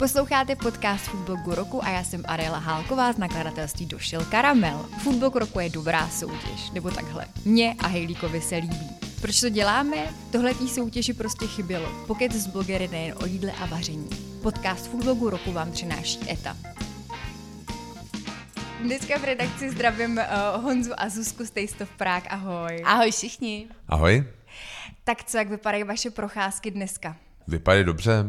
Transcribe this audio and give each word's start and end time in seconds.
Posloucháte 0.00 0.56
podcast 0.56 1.04
Foodblogu 1.04 1.54
roku 1.54 1.84
a 1.84 1.88
já 1.88 2.04
jsem 2.04 2.24
Ariela 2.28 2.58
Hálková 2.58 3.12
z 3.12 3.16
nakladatelství 3.16 3.86
Došel 3.86 4.24
Karamel. 4.24 4.86
Foodblog 5.02 5.36
roku 5.36 5.60
je 5.60 5.70
dobrá 5.70 6.08
soutěž, 6.08 6.70
nebo 6.70 6.90
takhle. 6.90 7.26
Mně 7.44 7.74
a 7.78 7.86
Hejlíkovi 7.86 8.40
se 8.40 8.56
líbí. 8.56 8.90
Proč 9.20 9.40
to 9.40 9.48
děláme? 9.48 9.96
Tohle 10.32 10.54
tý 10.54 10.68
soutěži 10.68 11.12
prostě 11.12 11.46
chybělo. 11.46 11.88
Pokud 12.06 12.32
z 12.32 12.46
blogery 12.46 12.88
nejen 12.88 13.16
o 13.22 13.26
jídle 13.26 13.52
a 13.52 13.66
vaření. 13.66 14.08
Podcast 14.42 14.90
Foodblogu 14.90 15.30
roku 15.30 15.52
vám 15.52 15.72
přináší 15.72 16.30
ETA. 16.30 16.56
Dneska 18.82 19.18
v 19.18 19.24
redakci 19.24 19.70
zdravím 19.70 20.20
uh, 20.56 20.64
Honzu 20.64 20.90
a 20.96 21.08
Zuzku 21.08 21.44
z 21.44 21.50
Taste 21.50 21.84
of 21.84 21.90
Prague. 21.90 22.28
Ahoj. 22.28 22.82
Ahoj 22.84 23.10
všichni. 23.10 23.68
Ahoj. 23.88 24.24
Tak 25.04 25.24
co, 25.24 25.36
jak 25.36 25.48
vypadají 25.48 25.84
vaše 25.84 26.10
procházky 26.10 26.70
dneska? 26.70 27.16
Vypadají 27.48 27.84
dobře. 27.84 28.24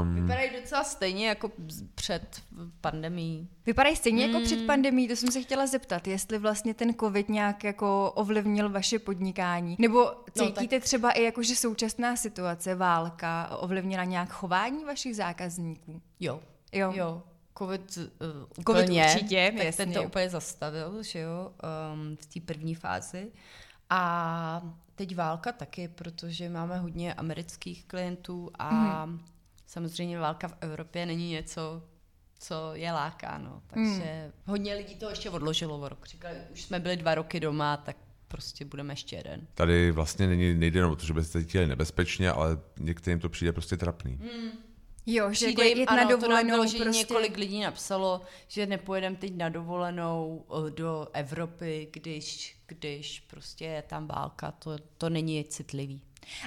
Um... 0.00 0.14
Vypadají 0.14 0.50
docela 0.60 0.84
stejně 0.84 1.28
jako 1.28 1.50
před 1.94 2.42
pandemí. 2.80 3.48
Vypadají 3.66 3.96
stejně 3.96 4.26
mm. 4.26 4.32
jako 4.32 4.44
před 4.44 4.56
hmm. 4.56 4.66
pandemí, 4.66 5.08
to 5.08 5.16
jsem 5.16 5.30
se 5.30 5.42
chtěla 5.42 5.66
zeptat, 5.66 6.06
jestli 6.06 6.38
vlastně 6.38 6.74
ten 6.74 6.94
covid 6.94 7.28
nějak 7.28 7.64
jako 7.64 8.12
ovlivnil 8.14 8.70
vaše 8.70 8.98
podnikání, 8.98 9.76
nebo 9.78 9.98
no, 10.04 10.14
cítíte 10.32 10.76
no, 10.76 10.80
tak... 10.80 10.82
třeba 10.82 11.10
i 11.10 11.22
jako, 11.22 11.42
že 11.42 11.56
současná 11.56 12.16
situace, 12.16 12.74
válka, 12.74 13.56
ovlivnila 13.56 14.04
nějak 14.04 14.32
chování 14.32 14.84
vašich 14.84 15.16
zákazníků? 15.16 16.02
Jo. 16.20 16.40
Jo. 16.72 16.92
jo. 16.94 17.22
COVID, 17.58 17.98
uh, 17.98 18.04
úplně, 18.58 18.86
COVID 18.86 19.14
určitě, 19.14 19.54
tak 19.58 19.76
ten 19.76 19.92
to 19.92 20.02
úplně 20.02 20.30
zastavil, 20.30 21.02
že 21.02 21.18
jo, 21.18 21.52
um, 21.92 22.16
v 22.16 22.26
té 22.26 22.40
první 22.40 22.74
fázi. 22.74 23.32
A 23.90 24.62
teď 24.98 25.16
válka 25.16 25.52
taky, 25.52 25.88
protože 25.88 26.48
máme 26.48 26.78
hodně 26.78 27.14
amerických 27.14 27.84
klientů 27.84 28.50
a 28.58 29.06
mm. 29.06 29.24
samozřejmě 29.66 30.18
válka 30.18 30.48
v 30.48 30.56
Evropě 30.60 31.06
není 31.06 31.30
něco, 31.30 31.82
co 32.38 32.70
je 32.74 32.92
láká, 32.92 33.38
no. 33.38 33.62
Takže 33.66 34.24
mm. 34.26 34.32
hodně 34.46 34.74
lidí 34.74 34.94
to 34.94 35.10
ještě 35.10 35.30
odložilo 35.30 35.78
o 35.78 35.88
rok. 35.88 36.06
Říkali, 36.06 36.36
už 36.52 36.62
jsme 36.62 36.80
byli 36.80 36.96
dva 36.96 37.14
roky 37.14 37.40
doma, 37.40 37.76
tak 37.76 37.96
prostě 38.28 38.64
budeme 38.64 38.92
ještě 38.92 39.16
jeden. 39.16 39.46
Tady 39.54 39.90
vlastně 39.90 40.26
není, 40.26 40.54
nejde 40.54 40.78
jenom 40.78 40.92
o 40.92 40.96
to, 40.96 41.06
že 41.06 41.14
byste 41.14 41.40
cítili 41.40 41.66
nebezpečně, 41.66 42.30
ale 42.30 42.58
některým 42.80 43.20
to 43.20 43.28
přijde 43.28 43.52
prostě 43.52 43.76
trapný. 43.76 44.12
Mm. 44.12 44.50
Jo, 45.10 45.32
že 45.32 45.46
jako 45.46 45.62
jít 45.62 45.86
ano, 45.86 46.02
na 46.02 46.08
dovolenou. 46.08 46.56
To 46.56 46.78
prostě... 46.78 46.98
několik 46.98 47.36
lidí 47.36 47.60
napsalo, 47.60 48.20
že 48.48 48.66
nepojedeme 48.66 49.16
teď 49.16 49.36
na 49.36 49.48
dovolenou 49.48 50.46
do 50.68 51.08
Evropy, 51.12 51.88
když, 51.92 52.56
když 52.66 53.20
prostě 53.20 53.64
je 53.64 53.82
tam 53.82 54.06
válka. 54.06 54.50
To, 54.50 54.70
to 54.98 55.10
není 55.10 55.44
citlivý. 55.44 56.02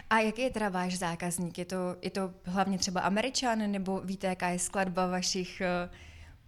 A 0.09 0.19
jaký 0.19 0.41
je 0.41 0.49
teda 0.49 0.69
váš 0.69 0.97
zákazník? 0.97 1.57
Je 1.57 1.65
to, 1.65 1.95
je 2.01 2.09
to 2.09 2.33
hlavně 2.43 2.77
třeba 2.77 3.01
američan, 3.01 3.71
nebo 3.71 3.99
víte, 3.99 4.27
jaká 4.27 4.49
je 4.49 4.59
skladba 4.59 5.07
vašich 5.07 5.61
uh, 5.85 5.95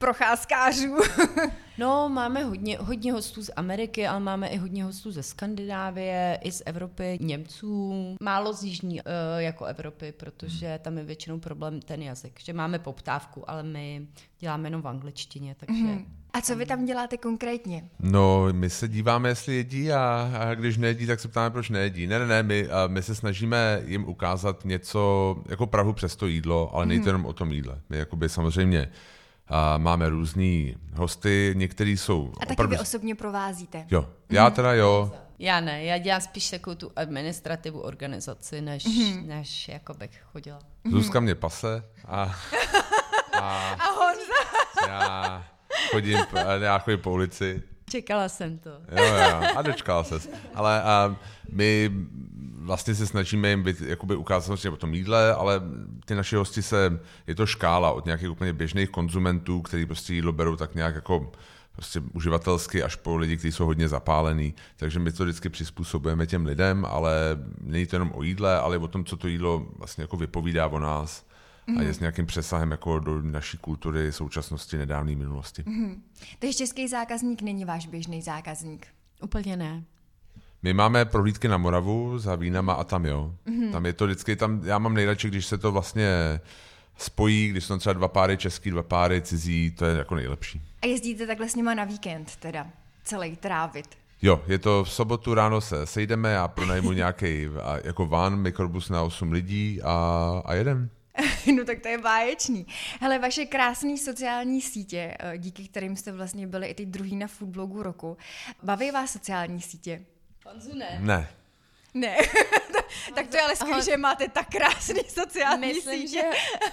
procházkářů. 0.03 0.97
no, 1.77 2.09
máme 2.09 2.43
hodně, 2.43 2.77
hodně 2.77 3.13
hostů 3.13 3.43
z 3.43 3.51
Ameriky, 3.55 4.07
ale 4.07 4.19
máme 4.19 4.47
i 4.47 4.57
hodně 4.57 4.83
hostů 4.83 5.11
ze 5.11 5.23
Skandinávie, 5.23 6.39
i 6.43 6.51
z 6.51 6.63
Evropy, 6.65 7.17
Němců, 7.21 7.93
málo 8.21 8.53
z 8.53 8.63
Jižní 8.63 9.01
uh, 9.01 9.07
jako 9.37 9.65
Evropy, 9.65 10.11
protože 10.11 10.79
tam 10.83 10.97
je 10.97 11.03
většinou 11.03 11.39
problém 11.39 11.81
ten 11.81 12.01
jazyk, 12.01 12.39
že 12.43 12.53
máme 12.53 12.79
poptávku, 12.79 13.49
ale 13.49 13.63
my 13.63 14.07
děláme 14.39 14.67
jenom 14.67 14.81
v 14.81 14.87
angličtině, 14.87 15.55
takže... 15.59 15.83
Mm-hmm. 15.83 16.05
A 16.33 16.41
co 16.41 16.55
vy 16.55 16.65
tam 16.65 16.85
děláte 16.85 17.17
konkrétně? 17.17 17.89
No, 17.99 18.47
my 18.51 18.69
se 18.69 18.87
díváme, 18.87 19.29
jestli 19.29 19.55
jedí 19.55 19.91
a, 19.91 20.31
a 20.39 20.53
když 20.53 20.77
nejedí, 20.77 21.07
tak 21.07 21.19
se 21.19 21.27
ptáme, 21.27 21.49
proč 21.49 21.69
nejedí. 21.69 22.07
Ne, 22.07 22.19
ne, 22.19 22.27
ne, 22.27 22.43
my, 22.43 22.67
a 22.67 22.87
my 22.87 23.03
se 23.03 23.15
snažíme 23.15 23.81
jim 23.85 24.05
ukázat 24.05 24.65
něco, 24.65 25.35
jako 25.49 25.67
Prahu 25.67 25.93
přes 25.93 26.15
to 26.15 26.27
jídlo, 26.27 26.75
ale 26.75 26.85
mm-hmm. 26.85 26.87
nejde 26.87 27.09
jenom 27.09 27.25
o 27.25 27.33
tom 27.33 27.51
jídle. 27.51 27.81
My 27.89 27.97
jakoby 27.97 28.29
samozřejmě 28.29 28.89
a 29.47 29.77
máme 29.77 30.09
různý 30.09 30.75
hosty, 30.95 31.53
některý 31.57 31.97
jsou... 31.97 32.33
A 32.35 32.39
taky 32.39 32.51
opravdu... 32.51 32.75
vy 32.75 32.81
osobně 32.81 33.15
provázíte. 33.15 33.85
Jo, 33.91 34.09
já 34.29 34.43
mhm. 34.43 34.53
teda 34.53 34.73
jo. 34.73 35.11
Já 35.39 35.59
ne, 35.59 35.83
já 35.83 35.97
dělám 35.97 36.21
spíš 36.21 36.49
takovou 36.49 36.75
tu 36.75 36.91
administrativu 36.95 37.79
organizaci, 37.79 38.61
než, 38.61 38.85
mm-hmm. 38.85 39.25
než 39.25 39.67
jako 39.67 39.93
bych 39.93 40.23
chodila. 40.31 40.59
Zuzka 40.91 41.19
mě 41.19 41.35
pase 41.35 41.83
a... 42.07 42.35
A, 43.33 43.73
a 43.73 43.89
Honza. 43.91 44.87
Já 44.87 45.45
chodím, 45.91 46.17
já 46.59 46.79
chodím 46.79 46.99
po 46.99 47.11
ulici. 47.11 47.63
Čekala 47.89 48.29
jsem 48.29 48.57
to. 48.57 48.69
Jo, 48.69 49.03
jo, 49.03 49.47
a 49.55 49.61
dočkala 49.61 50.03
ses. 50.03 50.29
Ale 50.55 50.81
a 50.81 51.15
my 51.51 51.91
vlastně 52.63 52.95
se 52.95 53.07
snažíme 53.07 53.49
jim 53.49 53.63
být, 53.63 53.81
jakoby 53.81 54.15
ukázat 54.15 54.45
samozřejmě 54.45 54.69
o 54.69 54.77
tom 54.77 54.93
jídle, 54.93 55.33
ale 55.33 55.61
ty 56.05 56.15
naši 56.15 56.35
hosti 56.35 56.61
se, 56.61 56.99
je 57.27 57.35
to 57.35 57.45
škála 57.45 57.91
od 57.91 58.05
nějakých 58.05 58.29
úplně 58.31 58.53
běžných 58.53 58.89
konzumentů, 58.89 59.61
kteří 59.61 59.85
prostě 59.85 60.13
jídlo 60.13 60.31
berou 60.31 60.55
tak 60.55 60.75
nějak 60.75 60.95
jako 60.95 61.31
prostě 61.71 62.01
uživatelsky 62.13 62.83
až 62.83 62.95
po 62.95 63.17
lidi, 63.17 63.37
kteří 63.37 63.51
jsou 63.51 63.65
hodně 63.65 63.89
zapálení. 63.89 64.53
Takže 64.77 64.99
my 64.99 65.11
to 65.11 65.23
vždycky 65.23 65.49
přizpůsobujeme 65.49 66.27
těm 66.27 66.45
lidem, 66.45 66.85
ale 66.89 67.13
není 67.61 67.85
to 67.85 67.95
jenom 67.95 68.11
o 68.15 68.23
jídle, 68.23 68.59
ale 68.59 68.77
o 68.77 68.87
tom, 68.87 69.05
co 69.05 69.17
to 69.17 69.27
jídlo 69.27 69.67
vlastně 69.77 70.01
jako 70.01 70.17
vypovídá 70.17 70.67
o 70.67 70.79
nás 70.79 71.25
mm. 71.67 71.77
a 71.77 71.81
je 71.81 71.93
s 71.93 71.99
nějakým 71.99 72.25
přesahem 72.25 72.71
jako 72.71 72.99
do 72.99 73.21
naší 73.21 73.57
kultury, 73.57 74.11
současnosti, 74.11 74.77
nedávné 74.77 75.15
minulosti. 75.15 75.63
Mm. 75.65 76.03
Takže 76.39 76.57
český 76.57 76.87
zákazník 76.87 77.41
není 77.41 77.65
váš 77.65 77.87
běžný 77.87 78.21
zákazník? 78.21 78.87
Úplně 79.21 79.57
ne. 79.57 79.83
My 80.63 80.73
máme 80.73 81.05
prohlídky 81.05 81.47
na 81.47 81.57
Moravu 81.57 82.19
za 82.19 82.35
vínama 82.35 82.73
a 82.73 82.83
tam 82.83 83.05
jo. 83.05 83.33
Mm-hmm. 83.47 83.71
Tam 83.71 83.85
je 83.85 83.93
to 83.93 84.05
vždycky, 84.05 84.35
tam 84.35 84.61
já 84.63 84.77
mám 84.77 84.93
nejradši, 84.93 85.27
když 85.27 85.45
se 85.45 85.57
to 85.57 85.71
vlastně 85.71 86.39
spojí, 86.97 87.49
když 87.49 87.63
jsou 87.63 87.77
třeba 87.77 87.93
dva 87.93 88.07
páry 88.07 88.37
český, 88.37 88.71
dva 88.71 88.83
páry 88.83 89.21
cizí, 89.21 89.71
to 89.71 89.85
je 89.85 89.97
jako 89.97 90.15
nejlepší. 90.15 90.61
A 90.81 90.85
jezdíte 90.85 91.27
takhle 91.27 91.49
s 91.49 91.55
nima 91.55 91.73
na 91.73 91.83
víkend 91.83 92.35
teda, 92.35 92.67
celý 93.03 93.35
trávit? 93.35 93.87
Jo, 94.21 94.43
je 94.47 94.59
to 94.59 94.83
v 94.83 94.91
sobotu 94.91 95.33
ráno 95.33 95.61
se 95.61 95.85
sejdeme, 95.85 96.31
já 96.31 96.47
pronajmu 96.47 96.91
nějaký 97.03 97.49
jako 97.83 98.05
van, 98.05 98.35
mikrobus 98.35 98.89
na 98.89 99.03
8 99.03 99.31
lidí 99.31 99.81
a, 99.81 100.41
a 100.45 100.53
jedem. 100.53 100.89
no 101.57 101.65
tak 101.65 101.79
to 101.79 101.87
je 101.87 101.97
báječný. 101.97 102.67
Hele, 103.01 103.19
vaše 103.19 103.45
krásné 103.45 103.97
sociální 103.97 104.61
sítě, 104.61 105.15
eh, 105.19 105.37
díky 105.37 105.67
kterým 105.67 105.95
jste 105.95 106.11
vlastně 106.11 106.47
byli 106.47 106.67
i 106.67 106.73
ty 106.73 106.85
druhý 106.85 107.15
na 107.15 107.27
foodblogu 107.27 107.83
roku, 107.83 108.17
baví 108.63 108.91
vás 108.91 109.11
sociální 109.11 109.61
sítě? 109.61 110.01
Honzu 110.45 110.75
ne. 110.75 110.97
Ne. 111.01 111.29
Ne. 111.93 112.17
tak 113.15 113.27
to 113.27 113.35
je 113.35 113.41
ale 113.41 113.55
skvělé, 113.55 113.81
že 113.81 113.97
máte 113.97 114.27
tak 114.27 114.49
krásný 114.49 115.01
sociální 115.07 115.67
Myslím, 115.67 116.07
sítě. 116.07 116.23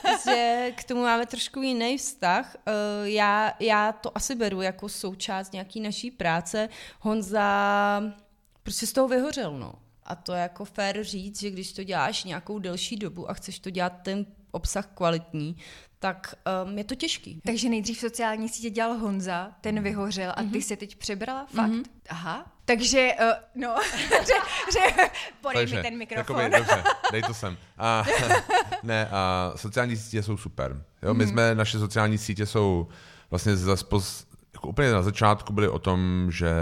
že, 0.04 0.10
že 0.24 0.72
k 0.76 0.84
tomu 0.84 1.02
máme 1.02 1.26
trošku 1.26 1.62
jiný 1.62 1.98
vztah. 1.98 2.56
Uh, 2.56 3.08
já, 3.08 3.52
já 3.60 3.92
to 3.92 4.16
asi 4.16 4.34
beru 4.34 4.62
jako 4.62 4.88
součást 4.88 5.52
nějaký 5.52 5.80
naší 5.80 6.10
práce. 6.10 6.68
Honza 7.00 8.02
prostě 8.62 8.86
z 8.86 8.92
toho 8.92 9.08
vyhořel, 9.08 9.58
no. 9.58 9.72
A 10.04 10.14
to 10.14 10.32
je 10.32 10.40
jako 10.40 10.64
fér 10.64 11.04
říct, 11.04 11.40
že 11.40 11.50
když 11.50 11.72
to 11.72 11.84
děláš 11.84 12.24
nějakou 12.24 12.58
delší 12.58 12.96
dobu 12.96 13.30
a 13.30 13.34
chceš 13.34 13.58
to 13.58 13.70
dělat 13.70 13.92
ten 14.02 14.26
obsah 14.50 14.86
kvalitní, 14.86 15.56
tak 16.00 16.34
um, 16.64 16.78
je 16.78 16.84
to 16.84 16.94
těžký. 16.94 17.40
Takže 17.46 17.68
nejdřív 17.68 17.98
sociální 17.98 18.48
sítě 18.48 18.70
dělal 18.70 18.98
Honza, 18.98 19.50
ten 19.60 19.82
vyhořel 19.82 20.32
a 20.36 20.42
ty 20.42 20.48
mm-hmm. 20.48 20.60
se 20.60 20.76
teď 20.76 20.96
přebrala? 20.96 21.46
Fakt? 21.46 21.70
Mm-hmm. 21.70 21.84
Aha. 22.08 22.52
Takže, 22.64 23.10
uh, 23.20 23.62
no, 23.62 23.76
že, 24.10 24.34
že 24.72 25.10
podej 25.40 25.56
Takže, 25.56 25.76
mi 25.76 25.82
ten 25.82 25.98
mikrofon. 25.98 26.40
Jakoby, 26.40 26.58
dobře, 26.58 26.84
dej 27.12 27.22
to 27.22 27.34
sem. 27.34 27.56
A, 27.78 28.04
ne, 28.82 29.08
a 29.08 29.52
sociální 29.56 29.96
sítě 29.96 30.22
jsou 30.22 30.36
super. 30.36 30.84
Jo, 31.02 31.14
my 31.14 31.24
mm-hmm. 31.24 31.28
jsme, 31.28 31.54
naše 31.54 31.78
sociální 31.78 32.18
sítě 32.18 32.46
jsou 32.46 32.88
vlastně 33.30 33.56
zase 33.56 33.84
jako 34.54 34.68
úplně 34.68 34.92
na 34.92 35.02
začátku 35.02 35.52
byly 35.52 35.68
o 35.68 35.78
tom, 35.78 36.28
že 36.30 36.52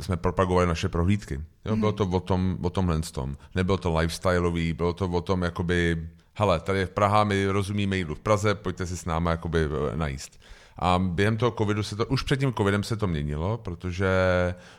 jsme 0.00 0.16
propagovali 0.16 0.66
naše 0.66 0.88
prohlídky. 0.88 1.34
Jo, 1.34 1.72
mm-hmm. 1.72 1.80
Bylo 1.80 1.92
to 1.92 2.06
o, 2.06 2.20
tom, 2.20 2.58
o 2.62 2.70
tomhle 2.70 3.00
tom. 3.00 3.36
Nebylo 3.54 3.78
to 3.78 3.98
lifestyleový, 3.98 4.72
bylo 4.72 4.92
to 4.92 5.08
o 5.08 5.20
tom, 5.20 5.42
jakoby 5.42 6.08
hele, 6.36 6.60
tady 6.60 6.78
je 6.78 6.86
v 6.86 6.90
Praha, 6.90 7.24
my 7.24 7.46
rozumíme 7.46 7.96
jídlu 7.96 8.14
v 8.14 8.20
Praze, 8.20 8.54
pojďte 8.54 8.86
si 8.86 8.96
s 8.96 9.04
námi 9.04 9.28
jakoby 9.30 9.64
eh, 9.64 9.96
najíst. 9.96 10.40
A 10.78 10.98
během 10.98 11.36
toho 11.36 11.50
covidu 11.50 11.82
se 11.82 11.96
to, 11.96 12.06
už 12.06 12.22
před 12.22 12.40
tím 12.40 12.54
covidem 12.54 12.82
se 12.82 12.96
to 12.96 13.06
měnilo, 13.06 13.58
protože 13.58 14.08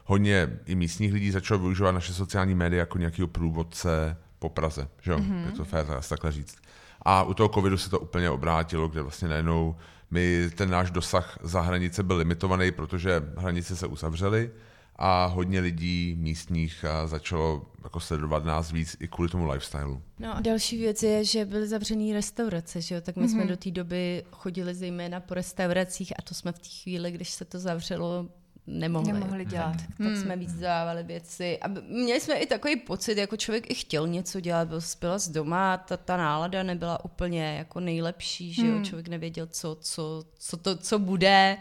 hodně 0.05 0.59
i 0.65 0.75
místních 0.75 1.13
lidí 1.13 1.31
začalo 1.31 1.59
využívat 1.59 1.91
naše 1.91 2.13
sociální 2.13 2.55
média 2.55 2.79
jako 2.79 2.97
nějakého 2.97 3.27
průvodce 3.27 4.17
po 4.39 4.49
Praze, 4.49 4.87
že 5.01 5.11
jo? 5.11 5.17
Mm-hmm. 5.17 5.45
Je 5.45 5.51
to 5.51 5.65
fér 5.65 5.85
takhle 6.09 6.31
říct. 6.31 6.57
A 7.01 7.23
u 7.23 7.33
toho 7.33 7.49
covidu 7.49 7.77
se 7.77 7.89
to 7.89 7.99
úplně 7.99 8.29
obrátilo, 8.29 8.87
kde 8.87 9.01
vlastně 9.01 9.27
najednou 9.27 9.75
my, 10.11 10.49
ten 10.55 10.69
náš 10.69 10.91
dosah 10.91 11.39
za 11.41 11.61
hranice 11.61 12.03
byl 12.03 12.17
limitovaný, 12.17 12.71
protože 12.71 13.23
hranice 13.37 13.75
se 13.75 13.87
uzavřely 13.87 14.51
a 14.97 15.25
hodně 15.25 15.59
lidí 15.59 16.15
místních 16.19 16.85
začalo 17.05 17.65
jako 17.83 17.99
sledovat 17.99 18.45
nás 18.45 18.71
víc 18.71 18.97
i 18.99 19.07
kvůli 19.07 19.29
tomu 19.29 19.51
lifestyleu. 19.51 20.01
No 20.19 20.37
a 20.37 20.41
další 20.41 20.77
věc 20.77 21.03
je, 21.03 21.25
že 21.25 21.45
byly 21.45 21.67
zavřené 21.67 22.13
restaurace, 22.13 22.81
že 22.81 22.95
jo? 22.95 23.01
tak 23.01 23.15
my 23.15 23.23
mm-hmm. 23.23 23.31
jsme 23.31 23.39
mhm. 23.39 23.47
do 23.47 23.57
té 23.57 23.71
doby 23.71 24.23
chodili 24.31 24.75
zejména 24.75 25.19
po 25.19 25.33
restauracích 25.33 26.13
a 26.19 26.21
to 26.21 26.33
jsme 26.33 26.51
v 26.51 26.59
té 26.59 26.69
chvíli, 26.69 27.11
když 27.11 27.29
se 27.29 27.45
to 27.45 27.59
zavřelo, 27.59 28.29
nemohli. 28.67 29.13
Nemohli 29.13 29.45
dělat. 29.45 29.77
Tak, 29.77 29.97
tak 29.97 30.17
jsme 30.17 30.37
víc 30.37 30.53
dávali 30.53 31.03
věci. 31.03 31.59
A 31.59 31.67
měli 31.87 32.19
jsme 32.19 32.35
i 32.35 32.45
takový 32.45 32.75
pocit, 32.75 33.17
jako 33.17 33.37
člověk 33.37 33.71
i 33.71 33.75
chtěl 33.75 34.07
něco 34.07 34.39
dělat, 34.39 34.67
byl, 34.67 34.79
byla 35.01 35.19
z 35.19 35.29
doma, 35.29 35.77
ta, 35.77 35.97
ta 35.97 36.17
nálada 36.17 36.63
nebyla 36.63 37.05
úplně 37.05 37.55
jako 37.57 37.79
nejlepší, 37.79 38.53
že 38.53 38.67
jo, 38.67 38.83
člověk 38.83 39.07
nevěděl, 39.07 39.47
co, 39.47 39.77
co, 39.81 40.23
co, 40.39 40.57
to, 40.57 40.77
co 40.77 40.99
bude 40.99 41.57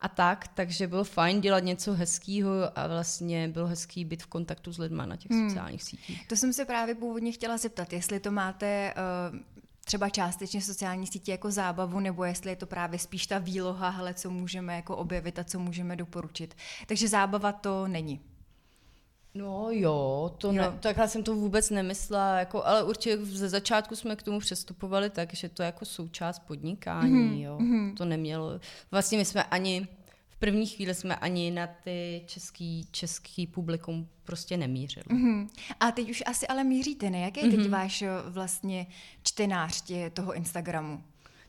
a 0.00 0.08
tak, 0.08 0.48
takže 0.48 0.86
bylo 0.86 1.04
fajn 1.04 1.40
dělat 1.40 1.64
něco 1.64 1.92
hezkého 1.94 2.78
a 2.78 2.86
vlastně 2.86 3.48
bylo 3.48 3.66
hezký 3.66 4.04
být 4.04 4.22
v 4.22 4.26
kontaktu 4.26 4.72
s 4.72 4.78
lidmi 4.78 5.02
na 5.06 5.16
těch 5.16 5.30
hmm. 5.30 5.48
sociálních 5.48 5.82
sítích. 5.82 6.28
To 6.28 6.36
jsem 6.36 6.52
se 6.52 6.64
právě 6.64 6.94
původně 6.94 7.32
chtěla 7.32 7.56
zeptat, 7.56 7.92
jestli 7.92 8.20
to 8.20 8.30
máte 8.30 8.94
uh, 9.32 9.38
třeba 9.84 10.08
částečně 10.08 10.62
sociální 10.62 11.06
sítě 11.06 11.32
jako 11.32 11.50
zábavu, 11.50 12.00
nebo 12.00 12.24
jestli 12.24 12.50
je 12.50 12.56
to 12.56 12.66
právě 12.66 12.98
spíš 12.98 13.26
ta 13.26 13.38
výloha, 13.38 13.88
hele, 13.88 14.14
co 14.14 14.30
můžeme 14.30 14.76
jako 14.76 14.96
objevit 14.96 15.38
a 15.38 15.44
co 15.44 15.58
můžeme 15.58 15.96
doporučit. 15.96 16.56
Takže 16.86 17.08
zábava 17.08 17.52
to 17.52 17.88
není. 17.88 18.20
No 19.36 19.68
jo, 19.70 20.32
to 20.38 20.48
jo. 20.48 20.52
Ne, 20.52 20.78
takhle 20.80 21.08
jsem 21.08 21.22
to 21.22 21.34
vůbec 21.34 21.70
nemyslela, 21.70 22.38
jako, 22.38 22.64
ale 22.64 22.82
určitě 22.82 23.16
ze 23.16 23.48
začátku 23.48 23.96
jsme 23.96 24.16
k 24.16 24.22
tomu 24.22 24.38
přestupovali 24.38 25.10
tak, 25.10 25.34
že 25.34 25.48
to 25.48 25.62
je 25.62 25.66
jako 25.66 25.84
součást 25.84 26.38
podnikání, 26.38 27.12
mm-hmm. 27.12 27.42
jo. 27.42 27.58
Mm-hmm. 27.58 27.94
To 27.94 28.04
nemělo, 28.04 28.60
vlastně 28.90 29.18
my 29.18 29.24
jsme 29.24 29.44
ani, 29.44 29.88
v 30.30 30.36
první 30.36 30.66
chvíli 30.66 30.94
jsme 30.94 31.16
ani 31.16 31.50
na 31.50 31.66
ty 31.66 32.22
český, 32.26 32.88
český 32.90 33.46
publikum 33.46 34.08
prostě 34.24 34.56
nemířili. 34.56 35.04
Mm-hmm. 35.06 35.48
A 35.80 35.90
teď 35.90 36.10
už 36.10 36.22
asi 36.26 36.46
ale 36.46 36.64
míříte, 36.64 37.10
ne? 37.10 37.20
Jaký 37.20 37.40
je 37.40 37.50
teď 37.50 37.60
mm-hmm. 37.60 37.70
váš 37.70 38.04
vlastně 38.28 38.86
čtenář 39.22 39.82
tě, 39.82 40.10
toho 40.10 40.34
Instagramu? 40.34 41.02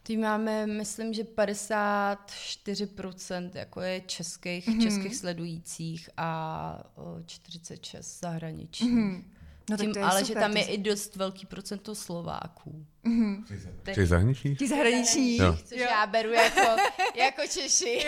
Teď 0.08 0.20
máme, 0.20 0.68
myslím, 0.68 1.14
že 1.14 1.24
54% 1.24 3.50
jako 3.54 3.82
je 3.82 4.02
českých, 4.02 4.68
mm-hmm. 4.68 4.84
českých 4.84 5.16
sledujících 5.16 6.10
a 6.18 6.84
46 7.26 8.20
zahraničních. 8.20 8.92
Mm-hmm. 8.92 9.24
No, 9.70 9.78
Tím, 9.78 9.94
ale 10.04 10.12
super, 10.12 10.26
že 10.26 10.34
tam 10.34 10.58
je 10.58 10.64
i 10.64 10.78
dost 10.78 11.16
velký 11.16 11.46
procento 11.46 11.96
Slováků. 11.96 12.86
Mm-hmm. 13.06 13.44
Těch 13.94 14.08
zahraničních? 14.08 14.58
Těch 14.58 14.70
zahraničních. 14.70 15.42
Což 15.66 15.78
jo. 15.78 15.88
já 15.92 16.08
beru 16.08 16.32
jako, 16.32 16.62
jako 17.16 17.42
Češi. 17.50 18.06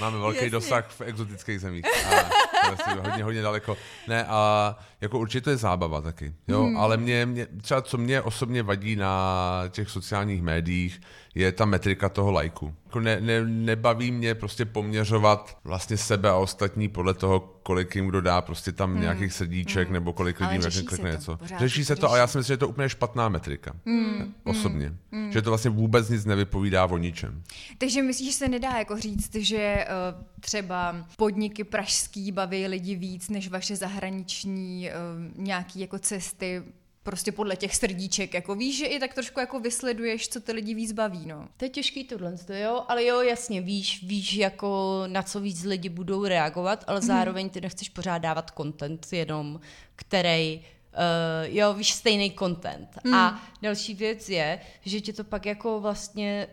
Máme 0.00 0.18
velký 0.18 0.36
Jasně. 0.36 0.50
dosah 0.50 0.90
v 0.90 1.00
exotických 1.00 1.60
zemích. 1.60 1.84
A 1.86 2.20
vlastně 2.68 2.94
hodně, 2.94 3.24
hodně 3.24 3.42
daleko. 3.42 3.76
Ne, 4.08 4.24
a 4.24 4.76
jako 5.00 5.18
určitě 5.18 5.40
to 5.40 5.50
je 5.50 5.56
zábava 5.56 6.00
taky. 6.00 6.34
Jo? 6.48 6.64
Hmm. 6.64 6.76
Ale 6.76 6.96
mě, 6.96 7.26
mě, 7.26 7.46
třeba 7.62 7.82
co 7.82 7.98
mě 7.98 8.22
osobně 8.22 8.62
vadí 8.62 8.96
na 8.96 9.64
těch 9.68 9.90
sociálních 9.90 10.42
médiích, 10.42 11.00
je 11.34 11.52
ta 11.52 11.64
metrika 11.64 12.08
toho 12.08 12.32
lajku. 12.32 12.74
Jako 12.94 13.04
ne, 13.04 13.20
ne, 13.20 13.44
nebaví 13.44 14.12
mě 14.12 14.34
prostě 14.34 14.64
poměřovat 14.64 15.58
vlastně 15.64 15.96
sebe 15.96 16.30
a 16.30 16.36
ostatní 16.36 16.88
podle 16.88 17.14
toho, 17.14 17.40
kolik 17.62 17.96
jim 17.96 18.06
kdo 18.06 18.20
dá 18.20 18.40
prostě 18.40 18.72
tam 18.72 18.92
hmm. 18.92 19.00
nějakých 19.00 19.32
srdíček, 19.32 19.88
hmm. 19.88 19.94
nebo 19.94 20.12
kolik 20.12 20.40
lidí 20.40 20.84
klikne 20.86 21.10
něco. 21.10 21.36
Pořád, 21.36 21.58
řeší 21.58 21.84
se 21.84 21.96
to, 21.96 22.10
ale 22.10 22.18
já 22.18 22.26
si 22.26 22.38
myslím, 22.38 22.48
že 22.48 22.52
je 22.52 22.58
to 22.58 22.68
úplně 22.68 22.88
špatná 22.88 23.28
metrika. 23.28 23.72
Hmm. 23.86 24.34
Osobně. 24.44 24.94
Hmm. 25.12 25.32
Že 25.32 25.42
to 25.42 25.50
vlastně 25.50 25.70
vůbec 25.70 26.08
nic 26.08 26.24
nevypovídá 26.24 26.86
o 26.86 26.98
ničem. 26.98 27.42
Takže 27.78 28.02
myslíš, 28.02 28.28
že 28.28 28.38
se 28.38 28.48
nedá 28.48 28.78
jako 28.78 28.96
říct, 28.96 29.34
že 29.34 29.86
uh, 29.86 30.24
třeba 30.40 30.96
podniky 31.16 31.64
pražský 31.64 32.32
baví 32.32 32.66
lidi 32.66 32.94
víc 32.94 33.28
než 33.28 33.48
vaše 33.48 33.76
zahraniční 33.76 34.90
uh, 34.90 35.44
nějaký 35.44 35.80
jako 35.80 35.98
cesty 35.98 36.62
prostě 37.04 37.32
podle 37.32 37.56
těch 37.56 37.76
srdíček, 37.76 38.34
jako 38.34 38.54
víš, 38.54 38.78
že 38.78 38.86
i 38.86 39.00
tak 39.00 39.14
trošku 39.14 39.40
jako 39.40 39.60
vysleduješ, 39.60 40.28
co 40.28 40.40
ty 40.40 40.52
lidi 40.52 40.74
víc 40.74 40.92
baví, 40.92 41.26
no. 41.26 41.48
To 41.56 41.64
je 41.64 41.68
těžký 41.68 42.04
tohle, 42.04 42.38
to 42.46 42.52
jo, 42.52 42.84
ale 42.88 43.04
jo, 43.04 43.20
jasně, 43.20 43.60
víš, 43.60 44.02
víš, 44.02 44.34
jako 44.34 45.02
na 45.06 45.22
co 45.22 45.40
víc 45.40 45.64
lidi 45.64 45.88
budou 45.88 46.24
reagovat, 46.24 46.84
ale 46.86 47.00
mm-hmm. 47.00 47.06
zároveň 47.06 47.50
ty 47.50 47.60
nechceš 47.60 47.88
pořád 47.88 48.18
dávat 48.18 48.52
content 48.56 49.06
jenom, 49.12 49.60
který 49.96 50.56
uh, 50.58 51.56
jo, 51.56 51.74
víš, 51.74 51.92
stejný 51.92 52.32
content. 52.38 52.88
Mm. 53.04 53.14
A 53.14 53.42
další 53.62 53.94
věc 53.94 54.28
je, 54.28 54.60
že 54.84 55.00
tě 55.00 55.12
to 55.12 55.24
pak 55.24 55.46
jako 55.46 55.80
vlastně 55.80 56.46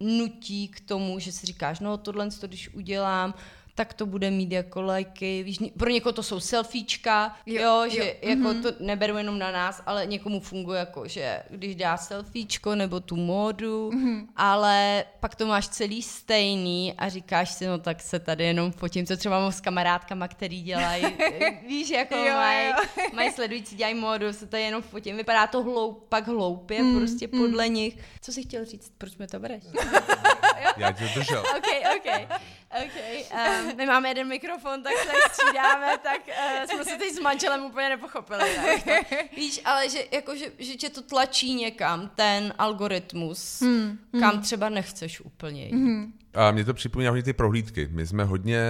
nutí 0.00 0.68
k 0.68 0.80
tomu, 0.80 1.18
že 1.18 1.32
si 1.32 1.46
říkáš, 1.46 1.80
no 1.80 1.96
tohle, 1.96 2.30
to 2.30 2.46
když 2.46 2.74
udělám, 2.74 3.34
tak 3.74 3.94
to 3.94 4.06
bude 4.06 4.30
mít 4.30 4.52
jako 4.52 4.82
lajky. 4.82 5.42
Víš, 5.42 5.58
pro 5.78 5.90
někoho 5.90 6.12
to 6.12 6.22
jsou 6.22 6.40
selfiečka, 6.40 7.36
jo, 7.46 7.62
jo 7.62 7.90
že 7.90 7.98
jo. 7.98 8.14
jako 8.22 8.42
mm-hmm. 8.42 8.62
to 8.62 8.72
neberu 8.80 9.16
jenom 9.16 9.38
na 9.38 9.52
nás, 9.52 9.82
ale 9.86 10.06
někomu 10.06 10.40
funguje 10.40 10.78
jako, 10.78 11.08
že 11.08 11.42
když 11.50 11.76
dá 11.76 11.96
selfiečko 11.96 12.74
nebo 12.74 13.00
tu 13.00 13.16
módu, 13.16 13.90
mm-hmm. 13.90 14.26
ale 14.36 15.04
pak 15.20 15.34
to 15.34 15.46
máš 15.46 15.68
celý 15.68 16.02
stejný 16.02 16.94
a 16.98 17.08
říkáš 17.08 17.52
si, 17.52 17.66
no 17.66 17.78
tak 17.78 18.02
se 18.02 18.18
tady 18.18 18.44
jenom 18.44 18.72
fotím, 18.72 19.06
co 19.06 19.16
třeba 19.16 19.40
mám 19.40 19.52
s 19.52 19.60
kamarádkama, 19.60 20.28
který 20.28 20.62
dělají, 20.62 21.04
víš, 21.68 21.90
jako 21.90 22.14
mají 22.16 22.72
maj 23.12 23.32
sledující, 23.32 23.76
dělají 23.76 23.94
módu, 23.94 24.32
se 24.32 24.46
tady 24.46 24.62
jenom 24.62 24.82
fotím, 24.82 25.16
vypadá 25.16 25.46
to 25.46 25.62
hloup, 25.62 26.06
pak 26.08 26.28
hloupě, 26.28 26.82
mm, 26.82 26.98
prostě 26.98 27.28
mm. 27.32 27.38
podle 27.38 27.68
nich. 27.68 27.98
Co 28.20 28.32
jsi 28.32 28.42
chtěl 28.42 28.64
říct, 28.64 28.92
proč 28.98 29.16
mi 29.16 29.26
to 29.26 29.38
bereš? 29.38 29.64
Já 30.76 30.92
tě 30.92 31.10
držel. 31.14 31.40
OK, 31.40 31.96
OK. 31.96 32.40
OK. 32.84 32.96
Um, 33.32 33.76
my 33.76 33.86
máme 33.86 34.08
jeden 34.08 34.28
mikrofon, 34.28 34.82
tak 34.82 34.92
se 34.92 35.10
střídáme, 35.30 35.98
tak 36.02 36.20
uh, 36.28 36.64
jsme 36.70 36.84
se 36.84 36.96
teď 36.96 37.12
s 37.12 37.20
manželem 37.20 37.64
úplně 37.64 37.88
nepochopili. 37.88 38.42
Ne? 38.56 39.00
Víš, 39.36 39.60
ale 39.64 39.88
že, 39.88 39.98
jako, 40.12 40.36
že, 40.36 40.46
že 40.58 40.74
tě 40.74 40.90
to 40.90 41.02
tlačí 41.02 41.54
někam, 41.54 42.10
ten 42.14 42.54
algoritmus, 42.58 43.60
hmm, 43.60 43.98
kam 44.20 44.30
hmm. 44.30 44.42
třeba 44.42 44.68
nechceš 44.68 45.20
úplně 45.20 45.64
jít. 45.64 45.72
Hmm. 45.72 46.12
A 46.34 46.50
mě 46.50 46.64
to 46.64 46.74
připomíná 46.74 47.10
hodně 47.10 47.22
ty 47.22 47.32
prohlídky. 47.32 47.88
My 47.92 48.06
jsme 48.06 48.24
hodně, 48.24 48.60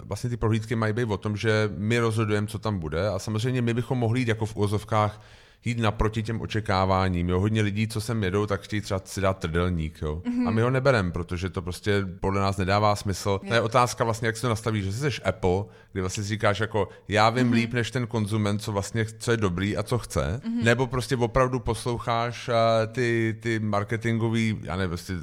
vlastně 0.00 0.30
ty 0.30 0.36
prohlídky 0.36 0.76
mají 0.76 0.92
být 0.92 1.04
o 1.04 1.16
tom, 1.16 1.36
že 1.36 1.70
my 1.76 1.98
rozhodujeme, 1.98 2.46
co 2.46 2.58
tam 2.58 2.78
bude 2.78 3.08
a 3.08 3.18
samozřejmě 3.18 3.62
my 3.62 3.74
bychom 3.74 3.98
mohli 3.98 4.20
jít 4.20 4.28
jako 4.28 4.46
v 4.46 4.56
úvozovkách 4.56 5.20
jít 5.64 5.78
naproti 5.78 6.22
těm 6.22 6.40
očekáváním. 6.40 7.28
Jo. 7.28 7.40
Hodně 7.40 7.62
lidí, 7.62 7.88
co 7.88 8.00
sem 8.00 8.22
jedou, 8.22 8.46
tak 8.46 8.60
chtějí 8.60 8.80
třeba 8.80 9.00
si 9.04 9.20
dát 9.20 9.38
trdelník. 9.38 9.98
Jo. 10.02 10.22
Mm-hmm. 10.24 10.48
A 10.48 10.50
my 10.50 10.62
ho 10.62 10.70
nebereme, 10.70 11.10
protože 11.10 11.50
to 11.50 11.62
prostě 11.62 12.06
podle 12.20 12.40
nás 12.40 12.56
nedává 12.56 12.96
smysl. 12.96 13.40
Je. 13.42 13.48
To 13.48 13.54
je 13.54 13.60
otázka 13.60 14.04
vlastně, 14.04 14.26
jak 14.26 14.36
se 14.36 14.42
to 14.42 14.48
nastaví, 14.48 14.82
že 14.82 14.92
jsi 14.92 15.22
Apple, 15.22 15.64
kdy 15.92 16.00
vlastně 16.00 16.22
si 16.22 16.28
říkáš 16.28 16.60
jako 16.60 16.88
já 17.08 17.30
vím 17.30 17.50
mm-hmm. 17.50 17.54
líp 17.54 17.72
než 17.72 17.90
ten 17.90 18.06
konzument, 18.06 18.62
co 18.62 18.72
vlastně 18.72 19.04
co 19.18 19.30
je 19.30 19.36
dobrý 19.36 19.76
a 19.76 19.82
co 19.82 19.98
chce, 19.98 20.40
mm-hmm. 20.44 20.64
nebo 20.64 20.86
prostě 20.86 21.16
opravdu 21.16 21.60
posloucháš 21.60 22.48
uh, 22.48 22.54
ty, 22.92 23.36
ty 23.40 23.58
marketingový, 23.58 24.58
já 24.62 24.76
nevím, 24.76 24.90
prostě 24.90 25.14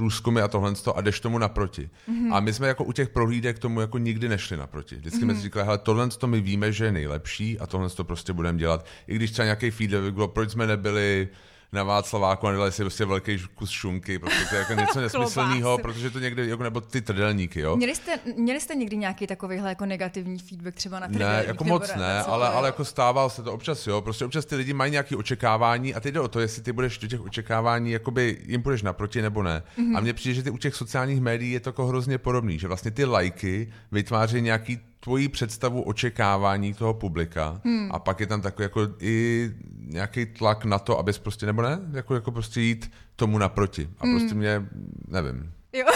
průzkumy 0.00 0.40
a 0.40 0.48
tohle 0.48 0.72
a 0.94 1.00
jdeš 1.00 1.20
tomu 1.20 1.38
naproti. 1.38 1.90
Mm-hmm. 2.08 2.34
A 2.34 2.40
my 2.40 2.52
jsme 2.52 2.68
jako 2.68 2.84
u 2.84 2.92
těch 2.92 3.08
prohlídek 3.08 3.58
tomu 3.58 3.80
jako 3.80 3.98
nikdy 3.98 4.28
nešli 4.28 4.56
naproti. 4.56 4.96
Vždycky 4.96 5.18
mm-hmm. 5.18 5.24
jsme 5.24 5.34
si 5.34 5.42
říkali, 5.42 5.64
hele, 5.64 5.78
tohle 5.78 6.08
to 6.08 6.26
my 6.26 6.40
víme, 6.40 6.72
že 6.72 6.84
je 6.84 6.92
nejlepší 6.92 7.58
a 7.58 7.66
tohle 7.66 7.90
to 7.90 8.04
prostě 8.04 8.32
budeme 8.32 8.58
dělat. 8.58 8.86
I 9.06 9.16
když 9.16 9.30
třeba 9.30 9.44
nějaký 9.44 9.70
feedback 9.70 10.14
bylo, 10.14 10.28
proč 10.28 10.50
jsme 10.50 10.66
nebyli 10.66 11.28
na 11.72 11.82
Václaváku 11.82 12.46
a 12.46 12.50
nedali 12.50 12.72
si 12.72 12.82
prostě 12.82 13.04
velký 13.04 13.38
kus 13.54 13.70
šunky, 13.70 14.18
protože 14.18 14.44
to 14.48 14.54
je 14.54 14.58
jako 14.58 14.74
něco 14.74 15.00
nesmyslného, 15.00 15.78
protože 15.78 16.10
to 16.10 16.18
někdy, 16.18 16.48
jako, 16.48 16.62
nebo 16.62 16.80
ty 16.80 17.00
trdelníky, 17.00 17.60
jo. 17.60 17.76
Měli 17.76 17.94
jste, 17.94 18.18
měli 18.36 18.60
jste 18.60 18.74
někdy 18.74 18.96
nějaký 18.96 19.26
takovýhle 19.26 19.68
jako 19.68 19.86
negativní 19.86 20.38
feedback 20.38 20.74
třeba 20.74 21.00
na 21.00 21.08
trdelník? 21.08 21.38
Ne, 21.38 21.44
jako 21.46 21.64
moc 21.64 21.94
ne, 21.94 22.22
ale, 22.22 22.48
ale 22.48 22.68
jako 22.68 22.84
stával 22.84 23.30
se 23.30 23.42
to 23.42 23.52
občas, 23.52 23.86
jo. 23.86 24.00
Prostě 24.00 24.24
občas 24.24 24.44
ty 24.44 24.56
lidi 24.56 24.72
mají 24.72 24.92
nějaké 24.92 25.16
očekávání 25.16 25.94
a 25.94 26.00
teď 26.00 26.14
jde 26.14 26.20
o 26.20 26.28
to, 26.28 26.40
jestli 26.40 26.62
ty 26.62 26.72
budeš 26.72 26.98
do 26.98 27.08
těch 27.08 27.20
očekávání, 27.20 27.90
jakoby 27.90 28.38
jim 28.46 28.62
půjdeš 28.62 28.82
naproti 28.82 29.22
nebo 29.22 29.42
ne. 29.42 29.62
Mm-hmm. 29.78 29.96
A 29.96 30.00
mně 30.00 30.14
přijde, 30.14 30.34
že 30.34 30.42
ty 30.42 30.50
u 30.50 30.58
těch 30.58 30.74
sociálních 30.74 31.20
médií 31.20 31.52
je 31.52 31.60
to 31.60 31.68
jako 31.68 31.86
hrozně 31.86 32.18
podobný, 32.18 32.58
že 32.58 32.68
vlastně 32.68 32.90
ty 32.90 33.04
lajky 33.04 33.72
vytváří 33.92 34.40
nějaký 34.40 34.80
tvoji 35.00 35.28
představu 35.28 35.82
očekávání 35.82 36.74
toho 36.74 36.94
publika 36.94 37.60
hmm. 37.64 37.88
a 37.92 37.98
pak 37.98 38.20
je 38.20 38.26
tam 38.26 38.40
takový 38.40 38.64
jako 38.64 38.88
i 39.00 39.50
nějaký 39.86 40.26
tlak 40.26 40.64
na 40.64 40.78
to, 40.78 40.98
abys 40.98 41.18
prostě, 41.18 41.46
nebo 41.46 41.62
ne, 41.62 41.78
jako, 41.92 42.14
jako 42.14 42.32
prostě 42.32 42.60
jít 42.60 42.92
tomu 43.16 43.38
naproti. 43.38 43.88
A 43.98 44.06
hmm. 44.06 44.18
prostě 44.18 44.34
mě, 44.34 44.66
nevím. 45.08 45.52
Jo. 45.72 45.86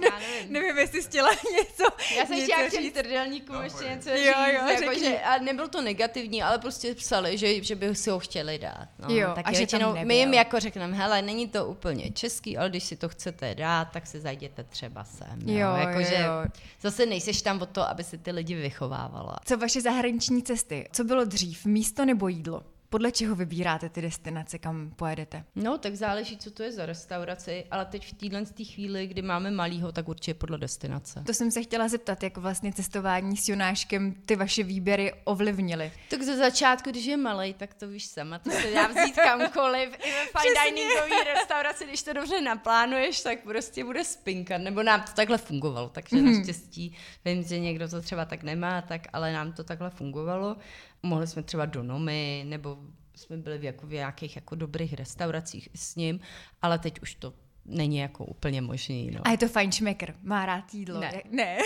nevím. 0.00 0.52
nevím, 0.52 0.78
jestli 0.78 1.02
jsi 1.02 1.08
chtěla 1.08 1.30
něco 1.56 1.84
Já 2.16 2.26
jsem 2.26 2.42
chtěla 2.42 2.68
k 2.68 2.70
těm 2.70 2.90
trdelníkům 2.90 3.56
no, 3.56 3.62
ještě 3.62 3.84
něco 3.84 4.10
říct. 4.16 4.26
Jo, 4.26 4.32
jo, 4.46 4.68
jako, 4.68 4.98
že, 4.98 5.20
a 5.20 5.38
nebyl 5.38 5.68
to 5.68 5.82
negativní, 5.82 6.42
ale 6.42 6.58
prostě 6.58 6.94
psali, 6.94 7.38
že, 7.38 7.62
že 7.64 7.74
by 7.74 7.94
si 7.94 8.10
ho 8.10 8.18
chtěli 8.18 8.58
dát. 8.58 8.88
No, 8.98 9.14
jo, 9.14 9.32
tak 9.34 9.48
a 9.48 9.52
že 9.52 9.58
většinou, 9.58 9.94
my 10.04 10.16
jim 10.16 10.34
jako 10.34 10.60
řekneme, 10.60 10.96
hele, 10.96 11.22
není 11.22 11.48
to 11.48 11.66
úplně 11.66 12.10
český, 12.10 12.58
ale 12.58 12.70
když 12.70 12.84
si 12.84 12.96
to 12.96 13.08
chcete 13.08 13.54
dát, 13.54 13.84
tak 13.84 14.06
se 14.06 14.20
zajděte 14.20 14.64
třeba 14.64 15.04
sem. 15.04 15.38
Jo, 15.46 15.58
jo, 15.58 15.76
jako, 15.76 16.00
jo, 16.00 16.06
že 16.08 16.14
jo. 16.14 16.60
Zase 16.80 17.06
nejseš 17.06 17.42
tam 17.42 17.62
o 17.62 17.66
to, 17.66 17.88
aby 17.88 18.04
si 18.04 18.18
ty 18.18 18.30
lidi 18.30 18.54
vychovávala. 18.54 19.36
Co 19.44 19.56
vaše 19.56 19.80
zahraniční 19.80 20.42
cesty? 20.42 20.88
Co 20.92 21.04
bylo 21.04 21.24
dřív, 21.24 21.64
místo 21.64 22.04
nebo 22.04 22.28
jídlo? 22.28 22.62
Podle 22.94 23.12
čeho 23.12 23.34
vybíráte 23.34 23.88
ty 23.88 24.02
destinace, 24.02 24.58
kam 24.58 24.90
pojedete? 24.96 25.44
No, 25.54 25.78
tak 25.78 25.94
záleží, 25.94 26.36
co 26.36 26.50
to 26.50 26.62
je 26.62 26.72
za 26.72 26.86
restauraci, 26.86 27.64
ale 27.70 27.84
teď 27.84 28.06
v 28.06 28.12
téhle 28.12 28.44
chvíli, 28.44 29.06
kdy 29.06 29.22
máme 29.22 29.50
malýho, 29.50 29.92
tak 29.92 30.08
určitě 30.08 30.34
podle 30.34 30.58
destinace. 30.58 31.22
To 31.26 31.34
jsem 31.34 31.50
se 31.50 31.62
chtěla 31.62 31.88
zeptat, 31.88 32.22
jak 32.22 32.36
vlastně 32.36 32.72
cestování 32.72 33.36
s 33.36 33.48
Jonáškem 33.48 34.14
ty 34.26 34.36
vaše 34.36 34.62
výběry 34.62 35.12
ovlivnily. 35.24 35.92
Tak 36.10 36.22
ze 36.22 36.36
začátku, 36.36 36.90
když 36.90 37.04
je 37.04 37.16
malý, 37.16 37.54
tak 37.54 37.74
to 37.74 37.88
víš 37.88 38.06
sama, 38.06 38.38
to 38.38 38.50
se 38.50 38.70
dá 38.74 38.86
vzít 38.86 39.16
kamkoliv. 39.16 39.88
I 39.88 40.10
ve 40.12 40.40
fine 40.40 40.54
diningové 40.64 41.24
restauraci, 41.34 41.84
když 41.84 42.02
to 42.02 42.12
dobře 42.12 42.40
naplánuješ, 42.40 43.22
tak 43.22 43.42
prostě 43.42 43.84
bude 43.84 44.04
spinkat. 44.04 44.60
Nebo 44.60 44.82
nám 44.82 45.02
to 45.02 45.12
takhle 45.12 45.38
fungovalo, 45.38 45.88
takže 45.88 46.16
mm-hmm. 46.16 46.36
naštěstí 46.36 46.96
vím, 47.24 47.42
že 47.42 47.58
někdo 47.58 47.88
to 47.88 48.02
třeba 48.02 48.24
tak 48.24 48.42
nemá, 48.42 48.82
tak 48.82 49.06
ale 49.12 49.32
nám 49.32 49.52
to 49.52 49.64
takhle 49.64 49.90
fungovalo. 49.90 50.56
Mohli 51.04 51.26
jsme 51.26 51.42
třeba 51.42 51.66
do 51.66 51.82
Nomy, 51.82 52.44
nebo 52.48 52.78
jsme 53.14 53.36
byli 53.36 53.58
v, 53.58 53.64
jako 53.64 53.86
v 53.86 53.92
nějakých 53.92 54.36
jako 54.36 54.54
dobrých 54.54 54.92
restauracích 54.92 55.68
s 55.74 55.96
ním, 55.96 56.20
ale 56.62 56.78
teď 56.78 57.02
už 57.02 57.14
to 57.14 57.32
není 57.66 57.98
jako 57.98 58.24
úplně 58.24 58.60
možný. 58.60 59.10
No. 59.10 59.20
A 59.24 59.30
je 59.30 59.38
to 59.38 59.48
fajnšmekr, 59.48 60.14
má 60.22 60.46
rád 60.46 60.74
jídlo. 60.74 61.00
Ne. 61.00 61.22
ne. 61.30 61.58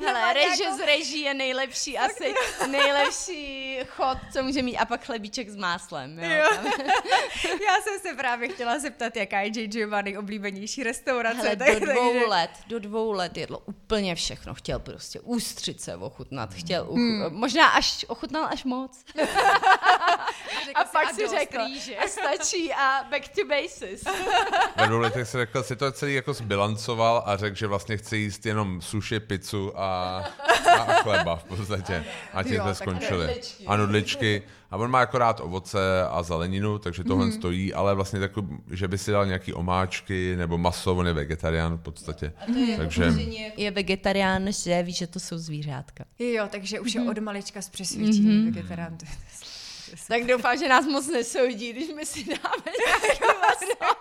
Hele, 0.00 0.32
reže 0.32 0.64
jako... 0.64 0.76
z 0.76 0.80
reží 0.80 1.20
je 1.20 1.34
nejlepší 1.34 1.98
asi, 1.98 2.34
nejlepší 2.70 3.78
chod, 3.88 4.18
co 4.32 4.42
může 4.42 4.62
mít, 4.62 4.78
a 4.78 4.84
pak 4.84 5.04
chlebíček 5.04 5.48
s 5.48 5.56
máslem. 5.56 6.18
Jo, 6.18 6.30
jo. 6.30 6.70
Já 7.44 7.82
jsem 7.82 8.00
se 8.02 8.14
právě 8.14 8.48
chtěla 8.48 8.78
zeptat, 8.78 9.16
jaká 9.16 9.40
je 9.40 9.46
J. 9.46 9.68
Giovanni 9.68 10.18
oblíbenější 10.18 10.82
restaurace. 10.82 11.38
Hele, 11.38 11.56
tak, 11.56 11.80
do 11.80 11.86
dvou 11.86 12.12
takže... 12.12 12.26
let, 12.26 12.50
do 12.66 12.78
dvou 12.78 13.12
let 13.12 13.36
jedlo 13.36 13.58
úplně 13.58 14.14
všechno. 14.14 14.54
Chtěl 14.54 14.78
prostě 14.78 15.20
ústřice 15.20 15.96
ochutnat, 15.96 16.54
chtěl, 16.54 16.82
uchu... 16.82 16.94
hmm. 16.94 17.34
možná 17.34 17.68
až 17.68 18.04
ochutnal 18.08 18.46
až 18.50 18.64
moc. 18.64 19.04
a, 20.74 20.80
a 20.80 20.84
pak 20.84 21.14
si 21.14 21.28
řekl, 21.28 21.58
a 22.04 22.08
stačí 22.08 22.72
a 22.72 23.04
back 23.10 23.28
to 23.28 23.44
basis. 23.44 24.04
Ve 24.76 24.86
dvou 24.86 24.98
letech 24.98 25.28
se 25.28 25.45
řekl, 25.46 25.62
si 25.62 25.76
to 25.76 25.92
celý 25.92 26.14
jako 26.14 26.32
zbilancoval 26.32 27.22
a 27.26 27.36
řekl, 27.36 27.56
že 27.56 27.66
vlastně 27.66 27.96
chce 27.96 28.16
jíst 28.16 28.46
jenom 28.46 28.80
suši, 28.80 29.20
pizzu 29.20 29.80
a, 29.80 30.18
a 30.78 31.02
chleba 31.02 31.36
v 31.36 31.44
podstatě. 31.44 32.04
A 32.32 32.42
tím 32.42 32.60
jsme 32.60 32.74
skončili. 32.74 33.26
Nudličky. 33.26 33.66
A 33.66 33.76
nudličky. 33.76 34.42
A 34.70 34.76
on 34.76 34.90
má 34.90 35.00
jako 35.00 35.18
rád 35.18 35.40
ovoce 35.40 36.02
a 36.10 36.22
zeleninu, 36.22 36.78
takže 36.78 37.04
tohle 37.04 37.26
mm. 37.26 37.32
stojí, 37.32 37.74
ale 37.74 37.94
vlastně 37.94 38.20
tak, 38.20 38.32
že 38.70 38.88
by 38.88 38.98
si 38.98 39.10
dal 39.10 39.26
nějaký 39.26 39.52
omáčky 39.52 40.36
nebo 40.36 40.58
maso, 40.58 40.94
on 40.94 41.06
je 41.06 41.12
vegetarián 41.12 41.76
v 41.76 41.80
podstatě. 41.80 42.32
A 42.42 42.46
to 42.46 42.58
je 42.58 42.76
takže... 42.76 43.04
Jako 43.04 43.60
je 43.60 43.70
vegetarián, 43.70 44.52
že 44.52 44.82
ví, 44.82 44.92
že 44.92 45.06
to 45.06 45.20
jsou 45.20 45.38
zvířátka. 45.38 46.04
Jo, 46.18 46.46
takže 46.50 46.80
už 46.80 46.94
je 46.94 47.00
mm. 47.00 47.08
od 47.08 47.18
malička 47.18 47.62
z 47.62 47.68
přesvědčení 47.68 48.28
mm-hmm. 48.28 48.54
vegetarián. 48.54 48.98
Tak 50.08 50.24
doufám, 50.24 50.58
že 50.58 50.68
nás 50.68 50.86
moc 50.86 51.08
nesoudí, 51.08 51.72
když 51.72 51.88
my 51.96 52.06
si 52.06 52.24
dáme 52.24 52.72
nějaké 52.86 53.26
maso. 53.40 53.96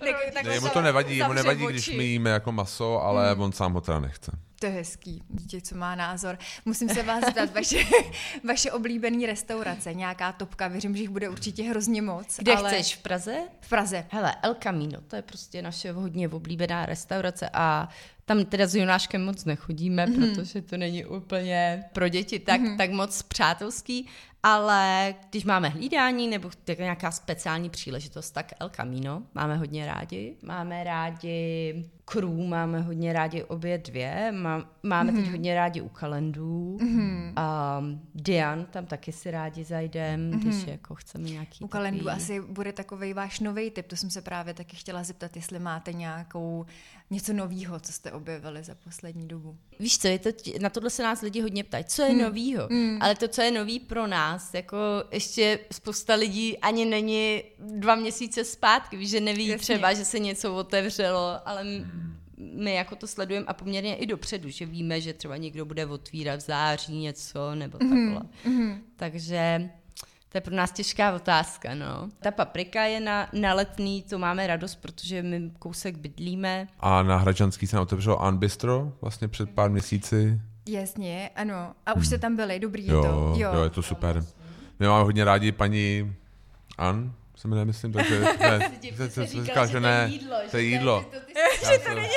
tak, 0.34 0.44
ne, 0.44 0.60
mu 0.60 0.68
to 0.68 0.82
nevadí, 0.82 1.22
mu 1.22 1.32
nevadí, 1.32 1.64
oči. 1.64 1.72
když 1.72 1.88
my 1.88 2.04
jíme 2.04 2.30
jako 2.30 2.52
maso, 2.52 3.02
ale 3.02 3.32
hmm. 3.32 3.42
on 3.42 3.52
sám 3.52 3.72
ho 3.72 3.80
teda 3.80 4.00
nechce. 4.00 4.32
To 4.60 4.66
je 4.66 4.72
hezký, 4.72 5.22
dítě, 5.28 5.60
co 5.60 5.76
má 5.76 5.94
názor. 5.94 6.38
Musím 6.64 6.88
se 6.88 7.02
vás 7.02 7.24
zeptat, 7.24 7.54
vaše, 7.54 7.78
vaše 8.44 8.72
oblíbené 8.72 9.26
restaurace, 9.26 9.94
nějaká 9.94 10.32
topka, 10.32 10.68
věřím, 10.68 10.96
že 10.96 11.02
jich 11.02 11.10
bude 11.10 11.28
určitě 11.28 11.62
hrozně 11.62 12.02
moc. 12.02 12.36
Kde 12.38 12.54
ale... 12.54 12.70
chceš, 12.70 12.96
v 12.96 13.02
Praze? 13.02 13.36
V 13.60 13.68
Praze. 13.68 14.04
Hele, 14.10 14.36
El 14.42 14.54
Camino, 14.54 15.00
to 15.00 15.16
je 15.16 15.22
prostě 15.22 15.62
naše 15.62 15.92
hodně 15.92 16.28
oblíbená 16.28 16.86
restaurace 16.86 17.50
a 17.52 17.88
tam 18.24 18.44
teda 18.44 18.66
s 18.66 18.74
Jonáškem 18.74 19.24
moc 19.24 19.44
nechodíme, 19.44 20.06
mm-hmm. 20.06 20.34
protože 20.34 20.62
to 20.62 20.76
není 20.76 21.04
úplně 21.04 21.84
pro 21.92 22.08
děti 22.08 22.38
tak, 22.38 22.60
mm-hmm. 22.60 22.76
tak 22.76 22.90
moc 22.90 23.22
přátelský, 23.22 24.06
ale 24.42 25.14
když 25.30 25.44
máme 25.44 25.68
hlídání 25.68 26.28
nebo 26.28 26.50
nějaká 26.78 27.10
speciální 27.10 27.70
příležitost, 27.70 28.30
tak 28.30 28.52
El 28.60 28.68
Camino 28.68 29.22
máme 29.34 29.56
hodně 29.56 29.86
rádi. 29.86 30.36
Máme 30.42 30.84
rádi 30.84 31.74
crew, 32.08 32.46
máme 32.48 32.80
hodně 32.80 33.12
rádi 33.12 33.44
obě 33.44 33.78
dvě. 33.78 34.32
Má, 34.32 34.70
máme 34.82 35.10
mm-hmm. 35.10 35.14
teď 35.14 35.24
mhm. 35.24 35.32
hodně 35.32 35.54
rádi 35.54 35.80
u 35.80 35.88
kalendů. 35.88 36.78
Mm-hmm. 36.80 37.32
Um, 37.78 38.00
Dian, 38.14 38.64
tam 38.64 38.86
taky 38.86 39.12
si 39.12 39.30
rádi 39.30 39.64
zajdem, 39.64 40.30
mm-hmm. 40.30 40.38
když 40.38 40.66
jako 40.66 40.94
chceme 40.94 41.28
nějaký... 41.30 41.64
U 41.64 41.68
kalendů 41.68 42.10
asi 42.10 42.40
bude 42.40 42.72
takový 42.72 43.12
váš 43.12 43.40
nový 43.40 43.70
typ, 43.70 43.86
to 43.86 43.96
jsem 43.96 44.10
se 44.10 44.22
právě 44.22 44.54
taky 44.54 44.76
chtěla 44.76 45.04
zeptat, 45.04 45.36
jestli 45.36 45.58
máte 45.58 45.92
nějakou 45.92 46.66
něco 47.10 47.32
novýho, 47.32 47.80
co 47.80 47.92
jste 47.92 48.12
objevili 48.12 48.64
za 48.64 48.74
poslední 48.74 49.28
dobu. 49.28 49.56
Víš 49.80 49.98
co, 49.98 50.08
je 50.08 50.18
to, 50.18 50.28
na 50.60 50.70
tohle 50.70 50.90
se 50.90 51.02
nás 51.02 51.20
lidi 51.20 51.40
hodně 51.40 51.64
ptají, 51.64 51.84
co 51.84 52.02
je 52.02 52.08
hmm. 52.08 52.22
novýho, 52.22 52.68
hmm. 52.70 52.98
ale 53.00 53.14
to, 53.14 53.28
co 53.28 53.42
je 53.42 53.50
nový 53.50 53.80
pro 53.80 54.06
nás, 54.06 54.54
jako 54.54 54.76
ještě 55.10 55.58
spousta 55.72 56.14
lidí 56.14 56.58
ani 56.58 56.84
není 56.84 57.42
dva 57.58 57.94
měsíce 57.94 58.44
zpátky, 58.44 58.96
víš, 58.96 59.10
že 59.10 59.20
neví 59.20 59.46
Jasně. 59.46 59.62
třeba, 59.62 59.94
že 59.94 60.04
se 60.04 60.18
něco 60.18 60.54
otevřelo, 60.54 61.48
ale 61.48 61.64
my 62.58 62.74
jako 62.74 62.96
to 62.96 63.06
sledujeme 63.06 63.46
a 63.46 63.52
poměrně 63.52 63.96
i 63.96 64.06
dopředu, 64.06 64.48
že 64.48 64.66
víme, 64.66 65.00
že 65.00 65.12
třeba 65.12 65.36
někdo 65.36 65.64
bude 65.64 65.86
otvírat 65.86 66.40
v 66.40 66.46
září 66.46 66.98
něco 66.98 67.54
nebo 67.54 67.78
mm-hmm. 67.78 68.14
takhle. 68.14 68.30
Mm-hmm. 68.46 68.78
Takže 68.96 69.70
to 70.28 70.36
je 70.36 70.40
pro 70.40 70.54
nás 70.54 70.72
těžká 70.72 71.12
otázka, 71.12 71.74
no. 71.74 72.08
Ta 72.20 72.30
paprika 72.30 72.84
je 72.84 73.00
na, 73.00 73.28
na 73.32 73.54
letný, 73.54 74.02
to 74.02 74.18
máme 74.18 74.46
radost, 74.46 74.74
protože 74.74 75.22
my 75.22 75.50
kousek 75.58 75.96
bydlíme. 75.96 76.68
A 76.80 77.02
na 77.02 77.16
Hradčanský 77.16 77.66
se 77.66 77.80
otevřelo 77.80 78.22
Anbistro 78.22 78.92
vlastně 79.00 79.28
před 79.28 79.50
pár 79.50 79.70
měsíci. 79.70 80.40
Jasně, 80.68 81.30
ano. 81.36 81.74
A 81.86 81.92
už 81.92 81.96
hmm. 81.96 82.04
jste 82.04 82.18
tam 82.18 82.36
byli, 82.36 82.60
dobrý 82.60 82.86
jo, 82.86 82.96
je 82.96 83.02
to. 83.02 83.34
Jo, 83.36 83.54
jo, 83.54 83.64
je 83.64 83.70
to 83.70 83.82
super. 83.82 84.24
My 84.78 84.86
máme 84.86 85.04
hodně 85.04 85.24
rádi 85.24 85.52
paní 85.52 86.14
An, 86.78 87.12
se 87.36 87.48
mi 87.48 87.54
nemyslím, 87.54 87.92
takže 87.92 88.20
ne, 88.40 88.70
ty 88.78 89.10
jsi 89.10 89.26
říkal, 89.26 89.66
že 89.66 89.80
ne, 89.80 90.12
to 90.50 90.56
je 90.56 90.62
jídlo. 90.62 91.04
Že 91.66 91.78
to 91.78 91.94
není, 91.94 92.08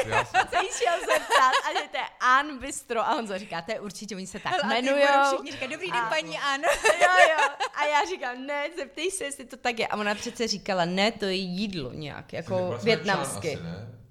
se 0.50 0.58
jí 0.64 0.70
šel 0.72 1.00
zeptat 1.00 1.54
a 1.66 1.74
že 1.82 1.88
to 1.92 1.98
je 1.98 2.04
An 2.20 2.60
Bistro 2.60 3.00
a 3.00 3.14
Honzo 3.14 3.38
říká, 3.40 3.62
to 3.62 3.72
je 3.72 3.80
určitě, 3.80 4.16
oni 4.16 4.28
se 4.28 4.40
tak 4.40 4.54
jmenují. 4.64 5.04
Všichni 5.28 5.52
říkají, 5.52 5.72
dobrý 5.72 5.92
den, 5.92 6.06
paní 6.10 6.38
An. 6.40 6.62
Jo, 7.02 7.08
jo. 7.30 7.50
A 7.74 7.86
já 7.86 8.06
říkám, 8.10 8.46
ne, 8.46 8.64
zeptej 8.78 9.12
se, 9.12 9.24
jestli 9.24 9.46
to 9.46 9.58
tak 9.58 9.80
je. 9.80 9.88
A 9.88 9.98
ona 9.98 10.16
přece 10.16 10.48
říkala, 10.48 10.86
ne, 10.86 11.12
to 11.12 11.26
je 11.26 11.34
jídlo 11.36 11.94
nějak, 11.94 12.34
jako 12.34 12.80
větnamsky. 12.84 13.60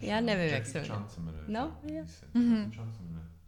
Já 0.00 0.20
nevím, 0.20 0.49
jak 0.54 0.66
se 0.66 0.78
jmenuje. 0.80 1.44
No, 1.46 1.76
jo. 1.84 2.04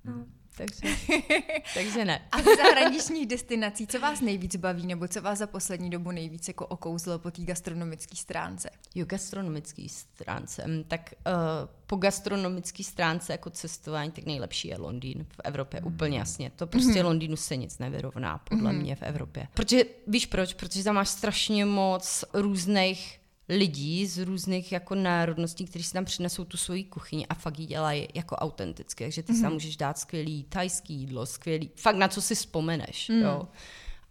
No. 0.04 0.24
Takže, 0.56 0.96
takže 1.74 2.04
ne. 2.04 2.22
A 2.32 2.42
z 2.42 2.44
zahraničních 2.44 3.26
destinací, 3.26 3.86
co 3.86 4.00
vás 4.00 4.20
nejvíc 4.20 4.56
baví, 4.56 4.86
nebo 4.86 5.08
co 5.08 5.22
vás 5.22 5.38
za 5.38 5.46
poslední 5.46 5.90
dobu 5.90 6.10
nejvíc 6.10 6.48
jako 6.48 6.66
okouzlo 6.66 7.18
po 7.18 7.30
té 7.30 7.42
gastronomické 7.42 8.16
stránce? 8.16 8.70
Jo, 8.94 9.06
gastronomické 9.08 9.82
stránce. 9.88 10.64
Hm, 10.66 10.84
tak 10.88 11.14
uh, 11.26 11.32
po 11.86 11.96
gastronomické 11.96 12.84
stránce 12.84 13.32
jako 13.32 13.50
cestování, 13.50 14.10
tak 14.10 14.24
nejlepší 14.24 14.68
je 14.68 14.78
Londýn 14.78 15.26
v 15.28 15.40
Evropě, 15.44 15.80
mm. 15.80 15.86
úplně 15.86 16.18
jasně. 16.18 16.50
To 16.56 16.66
prostě 16.66 17.00
mm. 17.00 17.06
Londýnu 17.06 17.36
se 17.36 17.56
nic 17.56 17.78
nevyrovná, 17.78 18.38
podle 18.38 18.72
mm. 18.72 18.78
mě 18.78 18.96
v 18.96 19.02
Evropě. 19.02 19.48
Protože, 19.54 19.84
víš 20.06 20.26
proč? 20.26 20.54
Protože 20.54 20.84
tam 20.84 20.94
máš 20.94 21.08
strašně 21.08 21.64
moc 21.64 22.24
různých 22.32 23.21
lidí 23.48 24.06
z 24.06 24.18
různých 24.18 24.72
jako 24.72 24.94
národností, 24.94 25.64
kteří 25.64 25.84
si 25.84 25.92
tam 25.92 26.04
přinesou 26.04 26.44
tu 26.44 26.56
svoji 26.56 26.84
kuchyni 26.84 27.26
a 27.26 27.34
fakt 27.34 27.58
ji 27.58 27.66
dělají 27.66 28.08
jako 28.14 28.36
autentické, 28.36 29.04
takže 29.04 29.22
ty 29.22 29.32
mm-hmm. 29.32 29.36
si 29.36 29.42
tam 29.42 29.50
mhm. 29.50 29.54
můžeš 29.54 29.76
dát 29.76 29.98
skvělý 29.98 30.44
tajský 30.44 30.94
jídlo, 30.94 31.26
skvělý, 31.26 31.70
fakt 31.76 31.96
na 31.96 32.08
co 32.08 32.22
si 32.22 32.34
vzpomeneš, 32.34 33.08
mm. 33.08 33.20
jo. 33.20 33.48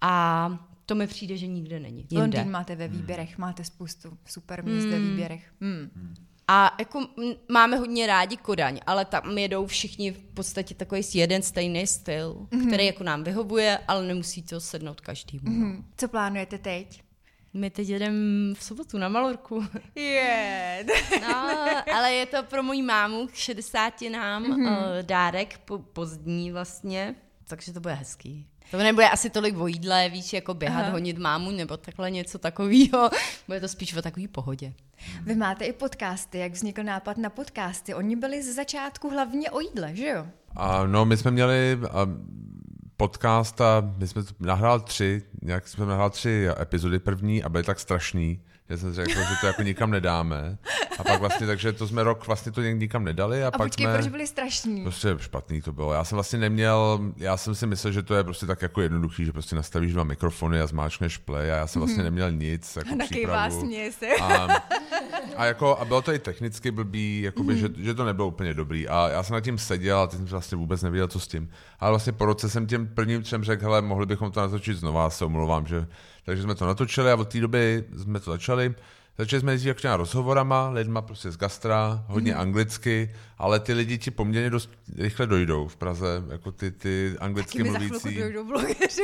A 0.01 0.67
to 0.85 0.95
mi 0.95 1.07
přijde, 1.07 1.37
že 1.37 1.47
nikde 1.47 1.79
není. 1.79 1.97
Jinde. 2.09 2.19
Londýn 2.19 2.51
máte 2.51 2.75
ve 2.75 2.87
výběrech, 2.87 3.37
máte 3.37 3.63
spoustu 3.63 4.17
super 4.25 4.63
míst 4.63 4.85
mm. 4.85 4.91
ve 4.91 4.99
výběrech. 4.99 5.53
Mm. 5.59 6.15
A 6.47 6.75
jako 6.79 7.07
máme 7.51 7.77
hodně 7.77 8.07
rádi 8.07 8.37
Kodaň, 8.37 8.79
ale 8.87 9.05
tam 9.05 9.37
jedou 9.37 9.67
všichni 9.67 10.11
v 10.11 10.23
podstatě 10.23 10.75
takový 10.75 11.01
jeden 11.13 11.41
stejný 11.41 11.87
styl, 11.87 12.33
mm-hmm. 12.33 12.67
který 12.67 12.85
jako 12.85 13.03
nám 13.03 13.23
vyhovuje, 13.23 13.79
ale 13.87 14.07
nemusí 14.07 14.43
to 14.43 14.59
sednout 14.59 15.01
každému. 15.01 15.43
Mm-hmm. 15.43 15.83
Co 15.97 16.07
plánujete 16.07 16.57
teď? 16.57 17.03
My 17.53 17.69
teď 17.69 17.89
jedeme 17.89 18.55
v 18.55 18.63
sobotu 18.63 18.97
na 18.97 19.09
Malorku. 19.09 19.65
Je. 19.95 20.85
no, 21.21 21.65
ale 21.93 22.13
je 22.13 22.25
to 22.25 22.43
pro 22.43 22.63
moji 22.63 22.81
mámu 22.81 23.27
k 23.27 23.33
60 23.33 23.93
nám 24.11 24.43
mm-hmm. 24.43 24.71
uh, 24.71 24.77
dárek 25.01 25.57
po, 25.57 25.79
pozdní 25.79 26.51
vlastně, 26.51 27.15
takže 27.47 27.73
to 27.73 27.79
bude 27.79 27.93
hezký. 27.93 28.47
To 28.71 28.77
nebude 28.77 29.09
asi 29.09 29.29
tolik 29.29 29.57
o 29.57 29.67
jídle, 29.67 30.09
víš, 30.09 30.33
jako 30.33 30.53
běhat, 30.53 30.83
Aha. 30.83 30.91
honit 30.91 31.17
mámu 31.17 31.51
nebo 31.51 31.77
takhle 31.77 32.11
něco 32.11 32.39
takového. 32.39 33.09
Bude 33.47 33.59
to 33.59 33.67
spíš 33.67 33.93
o 33.93 34.01
takové 34.01 34.27
pohodě. 34.27 34.73
Vy 35.23 35.35
máte 35.35 35.65
i 35.65 35.73
podcasty. 35.73 36.37
Jak 36.37 36.51
vznikl 36.51 36.83
nápad 36.83 37.17
na 37.17 37.29
podcasty? 37.29 37.93
Oni 37.93 38.15
byli 38.15 38.43
z 38.43 38.55
začátku 38.55 39.09
hlavně 39.09 39.51
o 39.51 39.59
jídle, 39.59 39.95
že 39.95 40.07
jo? 40.07 40.27
A, 40.55 40.85
no, 40.87 41.05
my 41.05 41.17
jsme 41.17 41.31
měli 41.31 41.79
a, 41.91 42.07
podcast 43.07 43.61
a 43.61 43.93
my 43.97 44.07
jsme 44.07 44.21
nahrál 44.39 44.79
tři 44.79 45.21
nějak 45.41 45.67
jsme 45.67 45.85
nahrál 45.85 46.09
tři 46.09 46.47
epizody 46.61 46.99
první 46.99 47.43
a 47.43 47.49
byly 47.49 47.63
tak 47.63 47.79
strašný, 47.79 48.41
že 48.69 48.77
jsem 48.77 48.93
řekl, 48.93 49.11
že 49.11 49.35
to 49.41 49.47
jako 49.47 49.61
nikam 49.61 49.91
nedáme. 49.91 50.57
A 50.99 51.03
pak 51.03 51.19
vlastně, 51.19 51.47
takže 51.47 51.73
to 51.73 51.87
jsme 51.87 52.03
rok 52.03 52.27
vlastně 52.27 52.51
to 52.51 52.61
nikam 52.61 53.03
nedali. 53.03 53.43
A, 53.43 53.47
A 53.47 53.51
pak 53.51 53.61
počkej, 53.61 53.85
jsme... 53.85 53.93
proč 53.93 54.07
byli 54.07 54.27
strašní? 54.27 54.81
Prostě 54.81 55.15
špatný 55.19 55.61
to 55.61 55.73
bylo. 55.73 55.93
Já 55.93 56.03
jsem 56.03 56.15
vlastně 56.15 56.39
neměl, 56.39 56.99
já 57.17 57.37
jsem 57.37 57.55
si 57.55 57.67
myslel, 57.67 57.93
že 57.93 58.03
to 58.03 58.15
je 58.15 58.23
prostě 58.23 58.45
tak 58.45 58.61
jako 58.61 58.81
jednoduchý, 58.81 59.25
že 59.25 59.31
prostě 59.31 59.55
nastavíš 59.55 59.93
dva 59.93 60.03
mikrofony 60.03 60.61
a 60.61 60.67
zmáčkneš 60.67 61.17
play 61.17 61.51
a 61.51 61.55
já 61.55 61.67
jsem 61.67 61.79
vlastně 61.79 62.03
neměl 62.03 62.31
nic, 62.31 62.75
jako 62.75 62.89
Taky 62.97 62.99
vás 62.99 63.09
přípravu. 63.09 63.59
směje 63.59 63.91
se. 63.91 64.07
A, 64.21 64.47
a, 65.35 65.45
jako, 65.45 65.77
a 65.77 65.85
bylo 65.85 66.01
to 66.01 66.13
i 66.13 66.19
technicky 66.19 66.71
blbý, 66.71 67.21
jakoby, 67.21 67.57
že, 67.57 67.69
že, 67.77 67.93
to 67.93 68.05
nebylo 68.05 68.27
úplně 68.27 68.53
dobrý. 68.53 68.87
A 68.87 69.09
já 69.09 69.23
jsem 69.23 69.33
nad 69.33 69.41
tím 69.41 69.57
seděl 69.57 69.99
a 69.99 70.07
teď 70.07 70.17
jsem 70.17 70.25
vlastně 70.25 70.57
vůbec 70.57 70.81
nevěděl, 70.81 71.07
co 71.07 71.19
s 71.19 71.27
tím. 71.27 71.49
Ale 71.79 71.91
vlastně 71.91 72.11
po 72.11 72.25
roce 72.25 72.49
jsem 72.49 72.67
těm 72.67 72.87
prvním 72.87 73.21
třem 73.23 73.43
řekl, 73.43 73.63
hele, 73.63 73.81
mohli 73.81 74.05
bychom 74.05 74.31
to 74.31 74.39
natočit 74.41 74.77
znova, 74.77 75.09
se 75.09 75.25
omlouvám, 75.25 75.67
že... 75.67 75.87
Takže 76.25 76.43
jsme 76.43 76.55
to 76.55 76.65
natočili 76.65 77.11
a 77.11 77.15
od 77.15 77.27
té 77.27 77.39
doby 77.39 77.83
jsme 78.01 78.19
to 78.19 78.31
začali. 78.31 78.75
Začali 79.17 79.39
jsme 79.39 79.51
jezdit 79.51 79.69
jako 79.69 79.97
rozhovorama, 79.97 80.69
lidma 80.69 81.01
prostě 81.01 81.31
z 81.31 81.37
gastra, 81.37 82.05
hodně 82.07 82.35
anglicky, 82.35 83.15
ale 83.37 83.59
ty 83.59 83.73
lidi 83.73 83.97
ti 83.97 84.11
poměrně 84.11 84.49
dost 84.49 84.69
rychle 84.97 85.27
dojdou 85.27 85.67
v 85.67 85.75
Praze, 85.75 86.23
jako 86.29 86.51
ty, 86.51 86.71
ty 86.71 87.15
anglicky 87.19 87.57
Taky 87.57 87.63
mi 87.63 87.71
za 87.71 87.79
mluvící. 87.79 88.19
dojdou 88.19 88.45
blogeři. 88.47 89.03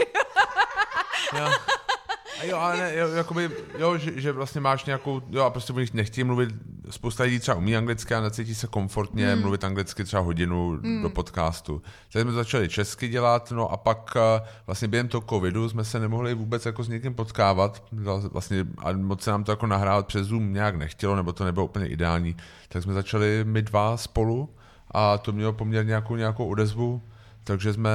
A 2.41 2.45
jo, 2.45 2.57
ale 2.57 2.77
ne, 2.77 2.95
jo, 2.95 3.07
jakoby, 3.07 3.49
jo, 3.77 3.97
že, 3.97 4.21
že, 4.21 4.31
vlastně 4.31 4.61
máš 4.61 4.85
nějakou, 4.85 5.21
jo, 5.29 5.43
a 5.43 5.49
prostě 5.49 5.73
o 5.73 5.79
nich 5.79 5.93
nechtějí 5.93 6.25
mluvit, 6.25 6.49
spousta 6.89 7.23
lidí 7.23 7.39
třeba 7.39 7.57
umí 7.57 7.77
anglicky 7.77 8.13
a 8.13 8.21
necítí 8.21 8.55
se 8.55 8.67
komfortně 8.67 9.35
mm. 9.35 9.41
mluvit 9.41 9.63
anglicky 9.63 10.03
třeba 10.03 10.21
hodinu 10.21 10.79
mm. 10.81 11.01
do 11.01 11.09
podcastu. 11.09 11.81
Tak 12.13 12.21
jsme 12.21 12.31
začali 12.31 12.69
česky 12.69 13.07
dělat, 13.07 13.51
no 13.51 13.71
a 13.71 13.77
pak 13.77 14.13
eh, 14.15 14.47
vlastně 14.65 14.87
během 14.87 15.07
toho 15.07 15.23
covidu 15.29 15.69
jsme 15.69 15.83
se 15.83 15.99
nemohli 15.99 16.33
vůbec 16.33 16.65
jako 16.65 16.83
s 16.83 16.89
někým 16.89 17.13
potkávat, 17.13 17.83
vlastně 18.31 18.67
a 18.77 18.91
moc 18.91 19.23
se 19.23 19.31
nám 19.31 19.43
to 19.43 19.51
jako 19.51 19.67
nahrávat 19.67 20.07
přes 20.07 20.27
Zoom 20.27 20.53
nějak 20.53 20.75
nechtělo, 20.75 21.15
nebo 21.15 21.33
to 21.33 21.45
nebylo 21.45 21.65
úplně 21.65 21.87
ideální, 21.87 22.37
tak 22.69 22.83
jsme 22.83 22.93
začali 22.93 23.43
my 23.43 23.61
dva 23.61 23.97
spolu 23.97 24.49
a 24.91 25.17
to 25.17 25.31
mělo 25.31 25.53
poměrně 25.53 25.87
nějakou, 25.87 26.15
nějakou 26.15 26.47
odezvu, 26.47 27.01
takže 27.43 27.73
jsme 27.73 27.91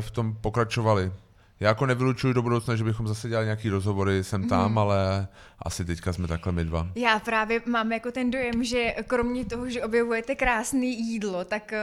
v 0.00 0.10
tom 0.10 0.36
pokračovali. 0.40 1.12
Já 1.60 1.68
jako 1.68 1.86
nevylučuju 1.86 2.32
do 2.32 2.42
budoucna, 2.42 2.76
že 2.76 2.84
bychom 2.84 3.08
zase 3.08 3.28
dělali 3.28 3.46
nějaký 3.46 3.68
rozhovory 3.68 4.24
sem 4.24 4.48
tam, 4.48 4.72
mm. 4.72 4.78
ale 4.78 5.28
asi 5.58 5.84
teďka 5.84 6.12
jsme 6.12 6.28
takhle 6.28 6.52
my 6.52 6.64
dva. 6.64 6.88
Já 6.94 7.18
právě 7.18 7.60
mám 7.66 7.92
jako 7.92 8.12
ten 8.12 8.30
dojem, 8.30 8.64
že 8.64 8.94
kromě 9.06 9.44
toho, 9.44 9.70
že 9.70 9.82
objevujete 9.82 10.34
krásné 10.34 10.86
jídlo, 10.86 11.44
tak 11.44 11.72
eh, 11.72 11.80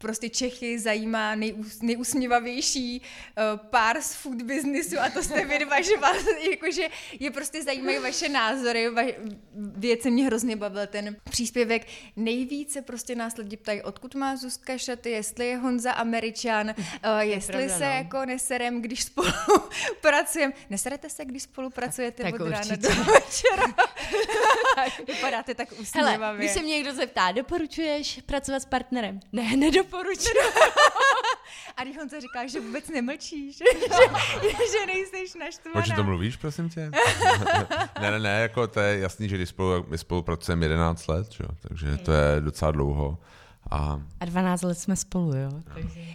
prostě 0.00 0.28
Čechy 0.28 0.78
zajímá 0.78 1.34
nejús, 1.34 1.82
nejusměvavější 1.82 3.02
uh, 3.02 3.58
pár 3.68 4.00
z 4.02 4.14
food 4.14 4.42
businessu 4.42 5.00
a 5.00 5.10
to 5.10 5.22
jste 5.22 5.44
vy 5.44 5.58
dva, 5.58 5.80
že 5.80 5.96
vás, 5.96 6.16
jakože 6.50 6.88
je 7.20 7.30
prostě 7.30 7.62
zajímají 7.62 7.98
vaše 7.98 8.28
názory, 8.28 8.90
va, 8.90 9.02
věci 9.54 10.10
mě 10.10 10.24
hrozně 10.26 10.56
bavil 10.56 10.86
ten 10.86 11.16
příspěvek. 11.30 11.86
Nejvíce 12.16 12.82
prostě 12.82 13.14
nás 13.14 13.36
lidi 13.36 13.56
ptají, 13.56 13.82
odkud 13.82 14.14
má 14.14 14.36
Zuzka 14.36 14.78
šaty, 14.78 15.10
jestli 15.10 15.46
je 15.46 15.56
Honza 15.56 15.92
Američan, 15.92 16.74
uh, 16.78 17.18
jestli 17.20 17.52
pravda, 17.52 17.78
se 17.78 17.84
no. 17.84 17.90
jako 17.90 18.24
neserem, 18.24 18.82
když 18.82 19.02
spolu 19.02 19.28
pracujeme. 20.00 20.52
Neserete 20.70 21.10
se, 21.10 21.24
když 21.24 21.42
spolupracujete 21.42 22.22
Tak 22.22 22.34
od 22.34 22.40
rána 22.40 22.58
určitě. 22.58 22.76
do 22.76 22.88
večera? 22.88 23.74
Vypadáte 25.06 25.54
tak 25.54 25.68
usměvavě. 25.80 26.18
Hele, 26.26 26.38
když 26.38 26.50
se 26.50 26.62
mě 26.62 26.74
někdo 26.74 26.94
zeptá, 26.94 27.32
doporučuješ 27.32 28.20
pracovat 28.26 28.62
s 28.62 28.64
partnerem? 28.64 29.20
Ne, 29.32 29.56
nedoporučuji. 29.56 29.89
A 31.76 31.82
když 31.82 31.96
Honza 31.96 32.20
říká, 32.20 32.46
že 32.46 32.60
vůbec 32.60 32.88
nemlčíš, 32.88 33.56
že, 33.58 33.64
že 34.72 34.86
nejseš 34.86 35.34
naštvaná. 35.34 35.72
Proč 35.72 35.96
to 35.96 36.04
mluvíš, 36.04 36.36
prosím 36.36 36.68
tě? 36.68 36.90
ne, 38.00 38.10
ne, 38.10 38.18
ne, 38.18 38.40
jako 38.40 38.66
to 38.66 38.80
je 38.80 38.98
jasný, 38.98 39.28
že 39.28 39.36
když 39.36 39.48
spolu, 39.48 39.84
my 39.88 39.98
spolupracujeme 39.98 40.64
11 40.66 41.06
let, 41.06 41.30
čo? 41.30 41.44
takže 41.60 41.96
to 41.96 42.12
je 42.12 42.40
docela 42.40 42.70
dlouho. 42.70 43.18
A 43.70 44.00
A 44.20 44.24
12 44.24 44.62
let 44.62 44.78
jsme 44.78 44.96
spolu, 44.96 45.36
jo? 45.36 45.50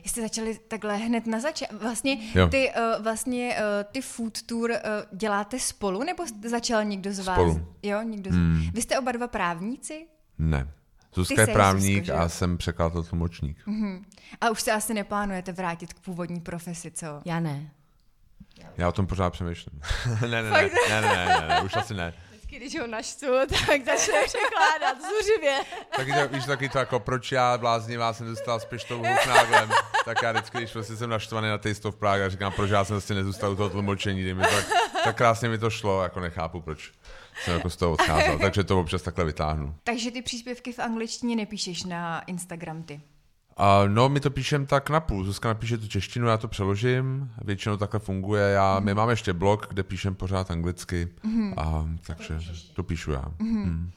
Jste 0.05 0.21
začali 0.21 0.59
takhle 0.67 0.97
hned 0.97 1.27
na 1.27 1.39
začátku. 1.39 1.77
Vlastně 1.77 2.17
Jo. 2.35 2.47
ty, 2.47 2.71
uh, 2.97 3.03
vlastně, 3.03 3.55
uh, 3.57 3.91
ty 3.91 4.01
food 4.01 4.41
tour 4.41 4.71
uh, 4.71 4.77
děláte 5.17 5.59
spolu, 5.59 6.03
nebo 6.03 6.23
začal 6.47 6.83
někdo 6.83 7.13
z 7.13 7.19
vás? 7.19 7.35
Spolu. 7.35 7.67
Jo, 7.83 8.01
někdo 8.01 8.31
z... 8.31 8.33
Hmm. 8.33 8.69
Vy 8.73 8.81
jste 8.81 8.99
oba 8.99 9.11
dva 9.11 9.27
právníci? 9.27 10.05
ne. 10.37 10.67
Zuzka 11.15 11.41
je 11.41 11.47
právník 11.47 12.05
Zuzko, 12.05 12.21
a 12.21 12.29
jsem 12.29 12.57
překladatel 12.57 13.03
tlumočník. 13.03 13.57
Mm-hmm. 13.67 14.03
A 14.41 14.49
už 14.49 14.61
se 14.61 14.71
asi 14.71 14.93
neplánujete 14.93 15.51
vrátit 15.51 15.93
k 15.93 15.99
původní 15.99 16.39
profesi, 16.39 16.91
co? 16.91 17.21
Já 17.25 17.39
ne. 17.39 17.71
Já 18.77 18.89
o 18.89 18.91
tom 18.91 19.07
pořád 19.07 19.29
přemýšlím. 19.29 19.81
ne, 20.21 20.27
ne, 20.27 20.51
ne, 20.51 20.69
ne, 20.89 21.01
ne, 21.01 21.25
ne, 21.25 21.45
ne, 21.47 21.61
už 21.61 21.75
asi 21.75 21.93
ne. 21.93 22.13
Vždycky, 22.55 22.59
když 22.59 22.81
ho 22.81 22.87
naštvu, 22.87 23.27
tak 23.67 23.85
začne 23.85 24.13
překládat 24.25 24.97
zuřivě. 25.01 25.59
Taky 25.95 26.13
to, 26.13 26.27
víš, 26.27 26.45
taky 26.45 26.69
to 26.69 26.77
jako, 26.77 26.99
proč 26.99 27.31
já 27.31 27.57
bláznivá 27.57 28.13
jsem 28.13 28.27
dostal 28.27 28.59
s 28.59 28.65
pištolou 28.65 29.03
náglem, 29.27 29.69
tak 30.05 30.17
já 30.23 30.31
vždycky, 30.31 30.57
když 30.57 30.71
prostě 30.71 30.95
jsem 30.95 31.09
naštvaný 31.09 31.49
na 31.49 31.57
Taste 31.57 31.87
of 31.87 31.95
Prague 31.95 32.25
a 32.25 32.29
říkám, 32.29 32.53
proč 32.53 32.69
já 32.69 32.85
jsem 32.85 32.93
vlastně 32.93 33.15
nezůstal 33.15 33.51
u 33.51 33.55
toho 33.55 33.69
tlumočení, 33.69 34.33
mi 34.33 34.43
to, 34.43 34.49
tak, 34.49 34.65
tak 35.03 35.17
krásně 35.17 35.49
mi 35.49 35.57
to 35.57 35.69
šlo, 35.69 36.03
jako 36.03 36.19
nechápu, 36.19 36.61
proč 36.61 36.91
jsem 37.43 37.53
jako 37.53 37.69
z 37.69 37.75
toho 37.75 37.91
odcházel, 37.91 38.39
takže 38.39 38.63
to 38.63 38.79
občas 38.79 39.01
takhle 39.01 39.25
vytáhnu. 39.25 39.75
Takže 39.83 40.11
ty 40.11 40.21
příspěvky 40.21 40.73
v 40.73 40.79
angličtině 40.79 41.35
nepíšeš 41.35 41.83
na 41.83 42.21
Instagram 42.21 42.83
ty. 42.83 43.01
A 43.57 43.81
no, 43.87 44.09
my 44.09 44.19
to 44.19 44.29
píšem 44.29 44.65
tak 44.65 44.89
na 44.89 44.99
půl. 44.99 45.23
Zuzka 45.23 45.47
napíše 45.47 45.77
tu 45.77 45.87
češtinu, 45.87 46.27
já 46.27 46.37
to 46.37 46.47
přeložím. 46.47 47.31
Většinou 47.43 47.77
takhle 47.77 47.99
funguje. 47.99 48.43
Já, 48.43 48.79
my 48.79 48.93
máme 48.93 49.11
ještě 49.11 49.33
blog, 49.33 49.67
kde 49.69 49.83
píšem 49.83 50.15
pořád 50.15 50.51
anglicky. 50.51 51.07
A, 51.57 51.89
takže 52.07 52.39
to 52.73 52.83
píšu 52.83 53.11
já. 53.11 53.25
Mm. 53.39 53.91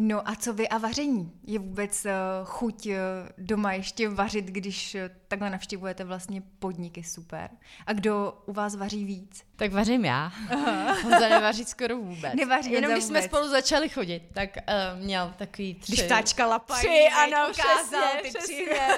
No 0.00 0.28
a 0.28 0.34
co 0.34 0.52
vy 0.52 0.68
a 0.68 0.78
vaření? 0.78 1.32
Je 1.46 1.58
vůbec 1.58 2.04
uh, 2.04 2.10
chuť 2.44 2.86
uh, 2.86 2.92
doma 3.38 3.72
ještě 3.72 4.08
vařit, 4.08 4.44
když 4.44 4.94
uh, 4.94 5.00
takhle 5.28 5.50
navštěvujete 5.50 6.04
vlastně 6.04 6.42
podniky 6.58 7.04
super? 7.04 7.50
A 7.86 7.92
kdo 7.92 8.38
u 8.46 8.52
vás 8.52 8.76
vaří 8.76 9.04
víc? 9.04 9.42
Tak 9.56 9.72
vařím 9.72 10.04
já. 10.04 10.32
Honza 11.02 11.28
nevaří 11.28 11.64
skoro 11.64 11.96
vůbec. 11.96 12.34
Nevaří 12.34 12.72
Jenom 12.72 12.92
když 12.92 13.04
jsme 13.04 13.22
spolu 13.22 13.48
začali 13.48 13.88
chodit, 13.88 14.22
tak 14.32 14.50
uh, 14.56 15.02
měl 15.04 15.34
takový 15.38 15.74
tři. 15.74 15.92
Když 15.92 16.08
táčka 16.08 16.46
lapají, 16.46 16.80
Tři, 16.80 17.08
ano, 17.16 17.46
ukázal 17.50 18.02
přesně, 18.22 18.22
ty 18.22 18.28
tři. 18.38 18.38
přesně. 18.38 18.90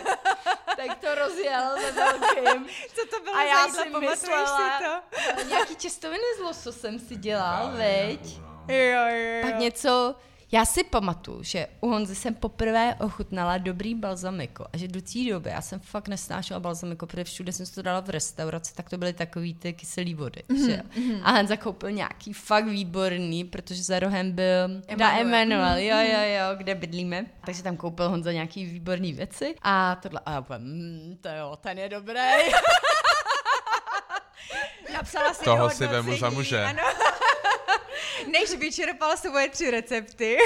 tak 0.76 0.98
to 0.98 1.14
rozjel 1.14 1.76
ve 1.82 1.92
velkým. 1.92 2.66
Co 2.94 3.16
to 3.16 3.22
bylo 3.24 3.36
A 3.36 3.42
já 3.42 3.68
za 3.68 3.84
pamatuješ 3.84 4.10
myslela, 4.10 4.78
si 4.78 4.84
to? 4.84 5.48
nějaký 5.48 5.74
těstoviny 5.76 6.22
z 6.38 6.40
lososem 6.40 6.98
si 6.98 7.16
dělal, 7.16 7.72
veď? 7.72 8.20
Jo, 8.68 8.76
jo, 8.76 9.06
jo. 9.08 9.42
Pak 9.50 9.58
něco, 9.58 10.14
já 10.52 10.64
si 10.64 10.84
pamatuju, 10.84 11.42
že 11.42 11.66
u 11.80 11.88
Honzy 11.88 12.14
jsem 12.14 12.34
poprvé 12.34 12.94
ochutnala 12.94 13.58
dobrý 13.58 13.94
balzamiko 13.94 14.66
a 14.72 14.76
že 14.76 14.88
do 14.88 15.00
té 15.00 15.30
doby 15.30 15.50
já 15.50 15.60
jsem 15.60 15.80
fakt 15.80 16.08
nesnášela 16.08 16.60
balzamiko, 16.60 17.06
protože 17.06 17.24
všude 17.24 17.52
jsem 17.52 17.66
si 17.66 17.74
to 17.74 17.82
dala 17.82 18.00
v 18.00 18.10
restauraci, 18.10 18.74
tak 18.74 18.90
to 18.90 18.98
byly 18.98 19.12
takový 19.12 19.54
ty 19.54 19.72
kyselý 19.72 20.14
vody. 20.14 20.42
Mm-hmm. 20.48 20.66
Že? 20.66 20.82
jo. 20.96 21.18
A 21.22 21.32
Honza 21.32 21.56
koupil 21.56 21.90
nějaký 21.90 22.32
fakt 22.32 22.66
výborný, 22.66 23.44
protože 23.44 23.82
za 23.82 23.98
rohem 23.98 24.32
byl 24.32 24.68
da 24.96 25.10
Emanuel. 25.18 25.20
Emanuel, 25.20 25.78
jo, 25.78 25.96
jo, 25.96 26.20
jo, 26.34 26.56
kde 26.56 26.74
bydlíme. 26.74 27.26
Takže 27.46 27.62
tam 27.62 27.76
koupil 27.76 28.08
Honza 28.08 28.32
nějaký 28.32 28.64
výborný 28.64 29.12
věci 29.12 29.54
a 29.62 29.96
tohle, 30.02 30.20
a 30.26 30.32
já 30.32 30.40
úplně, 30.40 30.58
mm, 30.58 31.18
to 31.20 31.28
jo, 31.28 31.58
ten 31.60 31.78
je 31.78 31.88
dobrý. 31.88 32.20
Napsala 34.92 35.34
si 35.34 35.44
Toho 35.44 35.70
si 35.70 35.86
vemu 35.86 36.16
za 36.16 36.30
muže. 36.30 36.64
Ano. 36.64 36.82
Než 38.32 38.58
vyčerpala 38.58 39.16
svoje 39.16 39.48
tři 39.48 39.70
recepty. 39.70 40.36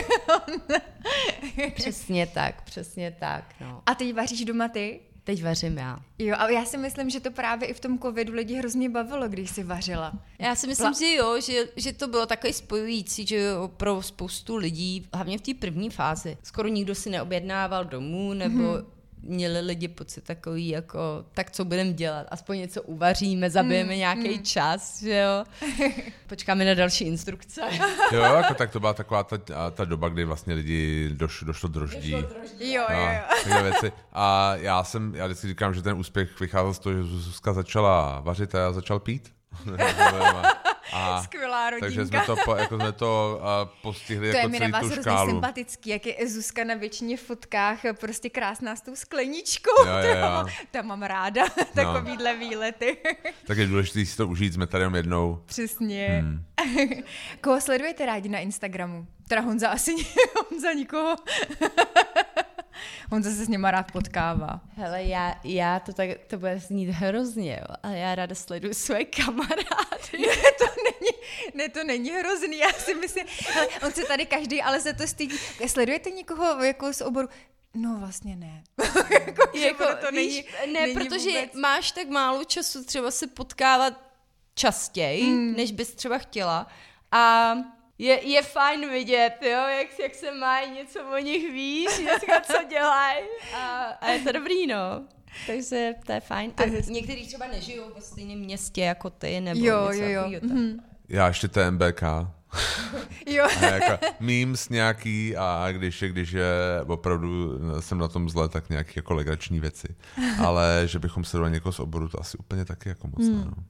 přesně 1.75 2.27
tak, 2.27 2.63
přesně 2.63 3.17
tak, 3.21 3.45
no. 3.61 3.83
A 3.87 3.95
teď 3.95 4.15
vaříš 4.15 4.45
doma 4.45 4.69
ty? 4.69 5.01
Teď 5.25 5.43
vařím 5.45 5.79
já. 5.79 5.99
Jo, 6.19 6.37
a 6.39 6.51
já 6.51 6.65
si 6.65 6.79
myslím, 6.79 7.11
že 7.11 7.21
to 7.21 7.31
právě 7.31 7.69
i 7.69 7.75
v 7.75 7.81
tom 7.81 7.99
covidu 7.99 8.33
lidi 8.33 8.55
hrozně 8.55 8.91
bavilo, 8.91 9.29
když 9.29 9.51
si 9.51 9.65
vařila. 9.65 10.13
Já 10.39 10.55
si 10.55 10.67
myslím, 10.67 10.93
Pla- 10.93 10.99
že 10.99 11.15
jo, 11.15 11.41
že, 11.41 11.69
že 11.77 11.93
to 11.93 12.09
bylo 12.09 12.27
takový 12.27 12.53
spojující, 12.53 13.27
že 13.27 13.37
jo, 13.37 13.69
pro 13.77 14.03
spoustu 14.03 14.57
lidí, 14.57 15.09
hlavně 15.15 15.39
v 15.39 15.41
té 15.41 15.55
první 15.55 15.91
fázi. 15.91 16.39
Skoro 16.43 16.69
nikdo 16.69 16.95
si 16.95 17.11
neobjednával 17.11 17.85
domů, 17.85 18.35
nebo 18.35 18.59
mm-hmm. 18.59 18.85
Měli 19.27 19.61
lidi 19.61 19.89
pocit 19.89 20.25
takový 20.25 20.69
jako, 20.69 21.25
tak 21.35 21.51
co 21.51 21.65
budeme 21.65 21.93
dělat, 21.93 22.27
aspoň 22.31 22.59
něco 22.59 22.83
uvaříme, 22.83 23.51
zabijeme 23.51 23.93
mm, 23.93 23.99
nějaký 23.99 24.37
mm. 24.37 24.43
čas, 24.43 25.03
že 25.03 25.19
jo. 25.19 25.45
Počkáme 26.27 26.65
na 26.65 26.75
další 26.75 27.05
instrukce. 27.05 27.61
Jo, 28.13 28.23
jako 28.23 28.55
tak 28.55 28.71
to 28.71 28.81
byla 28.81 28.95
taková 28.95 29.25
ta, 29.25 29.39
ta 29.71 29.85
doba, 29.85 30.09
kdy 30.09 30.25
vlastně 30.25 30.55
lidi 30.55 31.11
doš, 31.13 31.45
došlo 31.47 31.69
droždí. 31.69 32.11
Jo, 32.11 32.29
jo, 32.59 32.85
A, 32.89 33.13
jo. 33.13 33.21
takové 33.45 33.63
věci. 33.63 33.93
A 34.13 34.57
já 34.57 34.85
jsem, 34.85 35.15
já 35.15 35.27
vždycky 35.27 35.49
říkám, 35.49 35.75
že 35.75 35.83
ten 35.83 35.97
úspěch 35.97 36.41
vycházel 36.41 36.75
z 36.75 36.79
toho, 36.79 36.95
že 36.97 37.03
Zuzka 37.03 37.53
začala 37.53 38.21
vařit 38.21 38.55
a 38.55 38.59
já 38.59 38.73
začal 38.73 38.99
pít. 38.99 39.33
A, 40.93 41.23
Skvělá 41.25 41.71
rodinka. 41.71 41.87
takže 41.87 42.07
jsme 42.07 42.21
to, 42.27 42.37
po, 42.45 42.55
jako 42.57 42.77
jsme 42.79 42.93
to 42.93 43.41
uh, 43.41 43.71
postihli 43.83 44.31
To 44.31 44.37
jako 44.37 44.49
je 44.49 44.61
mi 44.61 44.61
na 44.71 44.79
vás 44.81 44.91
hrozně 44.91 45.13
sympatický, 45.27 45.91
jak 45.91 46.07
je 46.07 46.29
Zuzka 46.29 46.65
na 46.65 46.75
většině 46.75 47.17
fotkách 47.17 47.79
prostě 48.01 48.31
krásná 48.31 48.77
s 48.77 48.81
tou 48.81 48.97
skleničkou. 48.97 49.71
Jo, 49.87 49.93
jo, 49.97 50.03
To 50.03 50.09
jo. 50.09 50.21
mám- 50.21 50.47
To 50.71 50.83
mám 50.83 51.03
ráda, 51.03 51.43
takovýhle 51.75 52.37
výlety. 52.37 52.97
Tak 53.47 53.59
je 53.59 53.67
důležité 53.67 54.07
si 54.07 54.17
to 54.17 54.27
užít, 54.29 54.55
jsme 54.55 54.67
tady 54.67 54.83
jenom 54.83 54.95
jednou. 54.95 55.43
Přesně. 55.47 56.09
Hmm. 56.23 56.45
Koho 57.41 57.61
sledujete 57.61 58.07
rádi 58.07 58.29
na 58.29 58.39
Instagramu? 58.39 59.07
Teda 59.29 59.41
Honza 59.41 59.69
asi 59.69 59.95
Honza 60.51 60.73
nikoho. 60.73 61.17
Honza 63.11 63.31
se 63.31 63.45
s 63.45 63.49
něma 63.49 63.71
rád 63.71 63.93
potkává. 63.93 64.61
Hele, 64.77 65.03
já, 65.05 65.35
já 65.45 65.81
to 65.81 65.93
tak, 65.93 66.11
to 66.27 66.39
bude 66.39 66.61
znít 66.61 66.91
hrozně, 66.91 67.53
jo, 67.61 67.77
ale 67.83 67.99
já 67.99 68.15
ráda 68.15 68.35
sleduju 68.35 68.75
své 68.75 69.05
kamarády. 69.05 69.65
Ne, 70.19 70.53
to 70.59 70.65
není, 70.85 71.11
ne, 71.55 71.69
to 71.69 71.85
není 71.85 72.11
hrozný, 72.11 72.59
já 72.59 72.73
si 72.73 72.95
myslím, 72.95 73.27
hele, 73.53 73.69
on 73.85 73.93
se 73.93 74.05
tady 74.05 74.27
každý, 74.27 74.63
ale 74.63 74.81
se 74.81 74.93
to 74.93 75.07
stydí. 75.07 75.37
Sledujete 75.67 76.11
někoho 76.11 76.65
jako 76.65 76.93
z 76.93 77.01
oboru? 77.01 77.29
No 77.75 77.97
vlastně 77.99 78.37
ne. 78.37 78.63
jako, 79.11 79.59
jako, 79.59 79.85
to 80.07 80.13
víš, 80.13 80.47
není, 80.61 80.73
ne, 80.73 80.81
není 80.81 80.95
protože 80.95 81.31
vůbec... 81.31 81.55
máš 81.55 81.91
tak 81.91 82.09
málo 82.09 82.45
času 82.45 82.85
třeba 82.85 83.11
se 83.11 83.27
potkávat 83.27 83.95
častěji, 84.55 85.25
mm. 85.25 85.53
než 85.57 85.73
bys 85.73 85.95
třeba 85.95 86.19
chtěla. 86.19 86.67
A 87.13 87.55
je, 87.99 88.29
je 88.29 88.43
fajn 88.43 88.91
vidět, 88.91 89.33
jo, 89.43 89.51
jak, 89.79 89.99
jak 90.03 90.15
se 90.15 90.35
mají, 90.35 90.71
něco 90.71 91.01
o 91.15 91.19
nich 91.19 91.53
víš, 91.53 91.89
dneska 92.03 92.41
co 92.41 92.69
dělají. 92.69 93.25
A, 93.57 93.83
a 94.01 94.11
je 94.11 94.21
to 94.21 94.33
dobrý, 94.33 94.67
no. 94.67 95.05
Takže 95.47 95.95
to 96.07 96.13
je 96.13 96.21
fajn. 96.21 96.53
A 96.57 96.65
někteří 96.89 97.27
třeba 97.27 97.47
nežijou 97.47 97.85
ve 97.95 98.01
stejném 98.01 98.39
městě 98.39 98.81
jako 98.81 99.11
ty, 99.11 99.41
nebo 99.41 99.67
Jo, 99.67 99.89
něco 99.89 100.03
jo, 100.05 100.25
jo. 100.31 100.41
Mhm. 100.43 100.81
Já 101.09 101.29
ještě 101.29 101.49
TMBK. 101.49 102.03
Jo. 103.27 103.47
A 103.61 103.65
jako 103.65 104.07
memes 104.21 104.69
nějaký 104.69 105.37
a 105.37 105.69
když 105.73 106.03
je, 106.03 106.09
když 106.09 106.33
je 106.33 106.45
opravdu 106.87 107.59
jsem 107.81 107.99
na 107.99 108.09
tom 108.09 108.31
zle, 108.31 108.49
tak 108.49 108.71
nějaký 108.71 108.93
jako 108.97 109.15
legrační 109.15 109.61
věci. 109.61 109.89
Ale 110.45 110.83
že 110.87 110.99
bychom 110.99 111.25
sledovali 111.25 111.53
někoho 111.53 111.73
z 111.73 111.81
oboru, 111.81 112.09
to 112.09 112.21
asi 112.21 112.39
úplně 112.39 112.65
taky 112.65 112.89
jako 112.89 113.07
moc 113.09 113.27
Hmm. 113.27 113.39
ne, 113.39 113.45
no. 113.45 113.65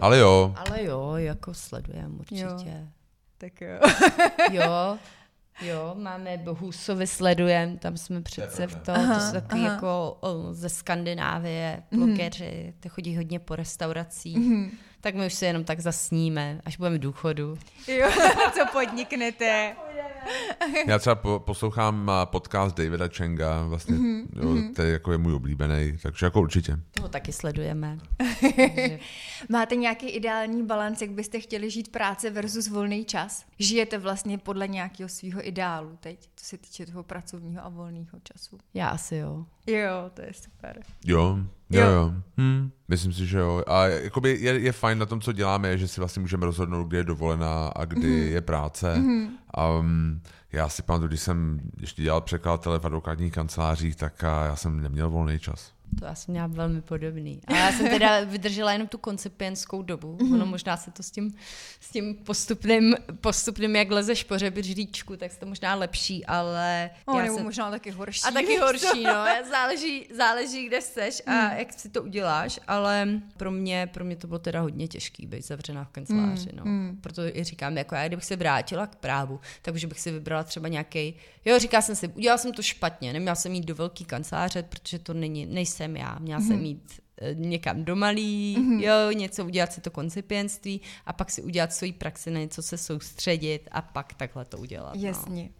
Ale 0.00 0.18
jo, 0.18 0.54
Ale 0.56 0.84
jo, 0.84 1.12
jako 1.16 1.54
sledujem 1.54 2.18
určitě. 2.18 2.40
Jo. 2.42 2.88
Tak 3.38 3.60
jo. 3.60 3.78
Jo, 4.52 4.98
jo, 5.62 5.94
máme 5.98 6.36
Bohusovi 6.38 7.06
sledujem, 7.06 7.78
tam 7.78 7.96
jsme 7.96 8.22
přece 8.22 8.66
v 8.66 8.74
to, 8.74 8.92
to 8.92 9.20
jsou 9.20 9.32
takový 9.32 9.62
jako 9.62 10.16
o, 10.20 10.52
ze 10.52 10.68
Skandinávie, 10.68 11.82
blogeři, 11.92 12.74
ty 12.80 12.88
chodí 12.88 13.16
hodně 13.16 13.38
po 13.38 13.56
restauracích, 13.56 14.38
tak 15.00 15.14
my 15.14 15.26
už 15.26 15.34
se 15.34 15.46
jenom 15.46 15.64
tak 15.64 15.80
zasníme, 15.80 16.60
až 16.64 16.76
budeme 16.76 16.96
v 16.96 17.00
důchodu. 17.00 17.58
jo. 17.88 18.08
Co 18.54 18.66
podniknete? 18.72 19.76
já 20.86 20.98
třeba 20.98 21.14
po, 21.14 21.38
poslouchám 21.46 22.10
a, 22.10 22.26
podcast 22.26 22.76
Davida 22.76 23.08
Chenga, 23.08 23.62
vlastně, 23.66 23.94
Mhm, 23.94 24.28
jo, 24.36 24.56
který 24.72 24.90
jako 24.90 25.12
je 25.12 25.18
můj 25.18 25.34
oblíbený, 25.34 25.98
takže 26.02 26.26
jako 26.26 26.40
určitě. 26.40 26.78
Toho 26.90 27.08
taky 27.08 27.32
sledujeme. 27.32 27.98
Máte 29.48 29.76
nějaký 29.76 30.08
ideální 30.08 30.66
balans, 30.66 31.00
jak 31.00 31.10
byste 31.10 31.40
chtěli 31.40 31.70
žít 31.70 31.88
práce 31.92 32.30
versus 32.30 32.68
volný 32.68 33.04
čas? 33.04 33.44
Žijete 33.58 33.98
vlastně 33.98 34.38
podle 34.38 34.68
nějakého 34.68 35.08
svého 35.08 35.48
ideálu 35.48 35.96
teď, 36.00 36.28
co 36.36 36.44
se 36.44 36.58
týče 36.58 36.86
toho 36.86 37.02
pracovního 37.02 37.64
a 37.64 37.68
volného 37.68 38.18
času? 38.22 38.58
Já 38.74 38.88
asi 38.88 39.16
jo. 39.16 39.46
Jo, 39.66 40.10
to 40.14 40.22
je 40.22 40.32
super. 40.34 40.78
Jo, 41.04 41.38
jo, 41.70 41.80
Jo. 41.82 41.90
jo. 41.90 42.12
Hm, 42.36 42.70
myslím 42.88 43.12
si, 43.12 43.26
že 43.26 43.38
jo. 43.38 43.64
A 43.66 43.86
jakoby 43.86 44.30
je, 44.40 44.58
je 44.60 44.72
fajn 44.72 44.98
na 44.98 45.06
tom, 45.06 45.20
co 45.20 45.32
děláme, 45.32 45.78
že 45.78 45.88
si 45.88 46.00
vlastně 46.00 46.20
můžeme 46.20 46.46
rozhodnout, 46.46 46.84
kdy 46.84 46.96
je 46.96 47.04
dovolená 47.04 47.68
a 47.68 47.84
kdy 47.84 48.00
Mhm. 48.06 48.10
mm. 48.20 48.32
je 48.32 48.40
práce. 48.40 48.94
Mm. 48.98 49.28
Um, 49.80 50.20
já 50.52 50.68
si 50.68 50.82
pamatuju, 50.82 51.08
když 51.08 51.20
jsem 51.20 51.60
ještě 51.80 52.02
dělal 52.02 52.20
překladatele 52.20 52.78
v 52.78 52.84
advokátních 52.84 53.32
kancelářích, 53.32 53.96
tak 53.96 54.24
a 54.24 54.44
já 54.44 54.56
jsem 54.56 54.80
neměl 54.80 55.10
volný 55.10 55.38
čas. 55.38 55.72
To 55.98 56.04
já 56.04 56.14
jsem 56.14 56.32
měla 56.32 56.46
velmi 56.46 56.82
podobný. 56.82 57.40
A 57.46 57.56
já 57.56 57.72
jsem 57.72 57.88
teda 57.88 58.20
vydržela 58.24 58.72
jenom 58.72 58.88
tu 58.88 58.98
koncipientskou 58.98 59.82
dobu. 59.82 60.18
Ono 60.32 60.46
možná 60.46 60.76
se 60.76 60.90
to 60.90 61.02
s 61.02 61.10
tím, 61.10 61.34
s 61.80 61.90
tím 61.90 62.14
postupným, 62.14 62.96
postupným, 63.20 63.76
jak 63.76 63.90
lezeš 63.90 64.24
po 64.24 64.38
žebříčku, 64.38 65.16
tak 65.16 65.32
se 65.32 65.40
to 65.40 65.46
možná 65.46 65.74
lepší, 65.74 66.26
ale 66.26 66.90
O, 67.06 67.18
já 67.18 67.24
nebo 67.24 67.36
jsem... 67.36 67.44
možná 67.44 67.70
taky 67.70 67.90
horší. 67.90 68.22
A 68.28 68.30
taky 68.30 68.58
horší, 68.60 69.04
no. 69.04 69.24
Záleží, 69.50 70.08
záleží, 70.16 70.66
kde 70.66 70.80
seš 70.82 71.22
a 71.26 71.52
jak 71.52 71.72
si 71.72 71.88
to 71.88 72.02
uděláš, 72.02 72.60
ale 72.68 73.08
pro 73.36 73.50
mě, 73.50 73.90
pro 73.92 74.04
mě 74.04 74.16
to 74.16 74.26
bylo 74.26 74.38
teda 74.38 74.60
hodně 74.60 74.88
těžký 74.88 75.26
být 75.26 75.46
zavřená 75.46 75.84
v 75.84 75.88
kanceláři, 75.88 76.50
no. 76.52 76.64
Proto 77.00 77.22
i 77.22 77.44
říkám, 77.44 77.78
jako 77.78 77.94
já 77.94 78.06
kdybych 78.08 78.24
se 78.24 78.36
vrátila 78.36 78.86
k 78.86 78.96
právu, 78.96 79.40
tak 79.62 79.74
už 79.74 79.84
bych 79.84 80.00
si 80.00 80.10
vybrala 80.10 80.44
třeba 80.44 80.68
nějaký. 80.68 81.14
jo, 81.44 81.58
říkala 81.58 81.82
jsem 81.82 81.96
si, 81.96 82.08
udělala 82.08 82.38
jsem 82.38 82.52
to 82.52 82.62
špatně, 82.62 83.12
neměla 83.12 83.34
jsem 83.34 83.52
jít 83.52 83.64
do 83.64 83.74
velký 83.74 84.04
kanceláře, 84.04 84.62
protože 84.62 84.98
to 84.98 85.14
není, 85.14 85.46
nejsem 85.46 85.85
já, 85.94 86.18
měla 86.18 86.40
jsem 86.40 86.64
jít 86.64 87.00
eh, 87.18 87.34
někam 87.34 87.84
do 87.84 87.96
malý, 87.96 88.56
jo, 88.84 89.10
něco 89.12 89.44
udělat 89.44 89.72
si 89.72 89.80
to 89.80 89.90
koncipienství 89.90 90.80
a 91.06 91.12
pak 91.12 91.30
si 91.30 91.42
udělat 91.42 91.72
svoji 91.72 91.92
praxi, 91.92 92.30
na 92.30 92.40
něco 92.40 92.62
se 92.62 92.78
soustředit 92.78 93.68
a 93.70 93.82
pak 93.82 94.14
takhle 94.14 94.44
to 94.44 94.58
udělat. 94.58 94.94
No. 94.94 95.06
Jasně. 95.06 95.50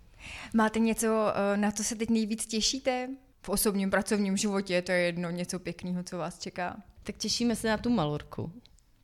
Máte 0.55 0.79
něco, 0.79 1.33
eh, 1.35 1.57
na 1.57 1.71
co 1.71 1.85
se 1.85 1.97
teď 1.97 2.11
nejvíc 2.11 2.47
těšíte? 2.47 3.09
V 3.43 3.49
osobním 3.49 3.91
pracovním 3.91 4.37
životě 4.37 4.83
to 4.83 4.93
je 4.93 4.99
jedno 4.99 5.31
něco 5.31 5.59
pěkného, 5.59 6.03
co 6.03 6.19
vás 6.19 6.39
čeká. 6.39 6.77
Tak 7.03 7.17
těšíme 7.17 7.57
se 7.57 7.69
na 7.69 7.79
tu 7.79 7.91
malorku. 7.91 8.53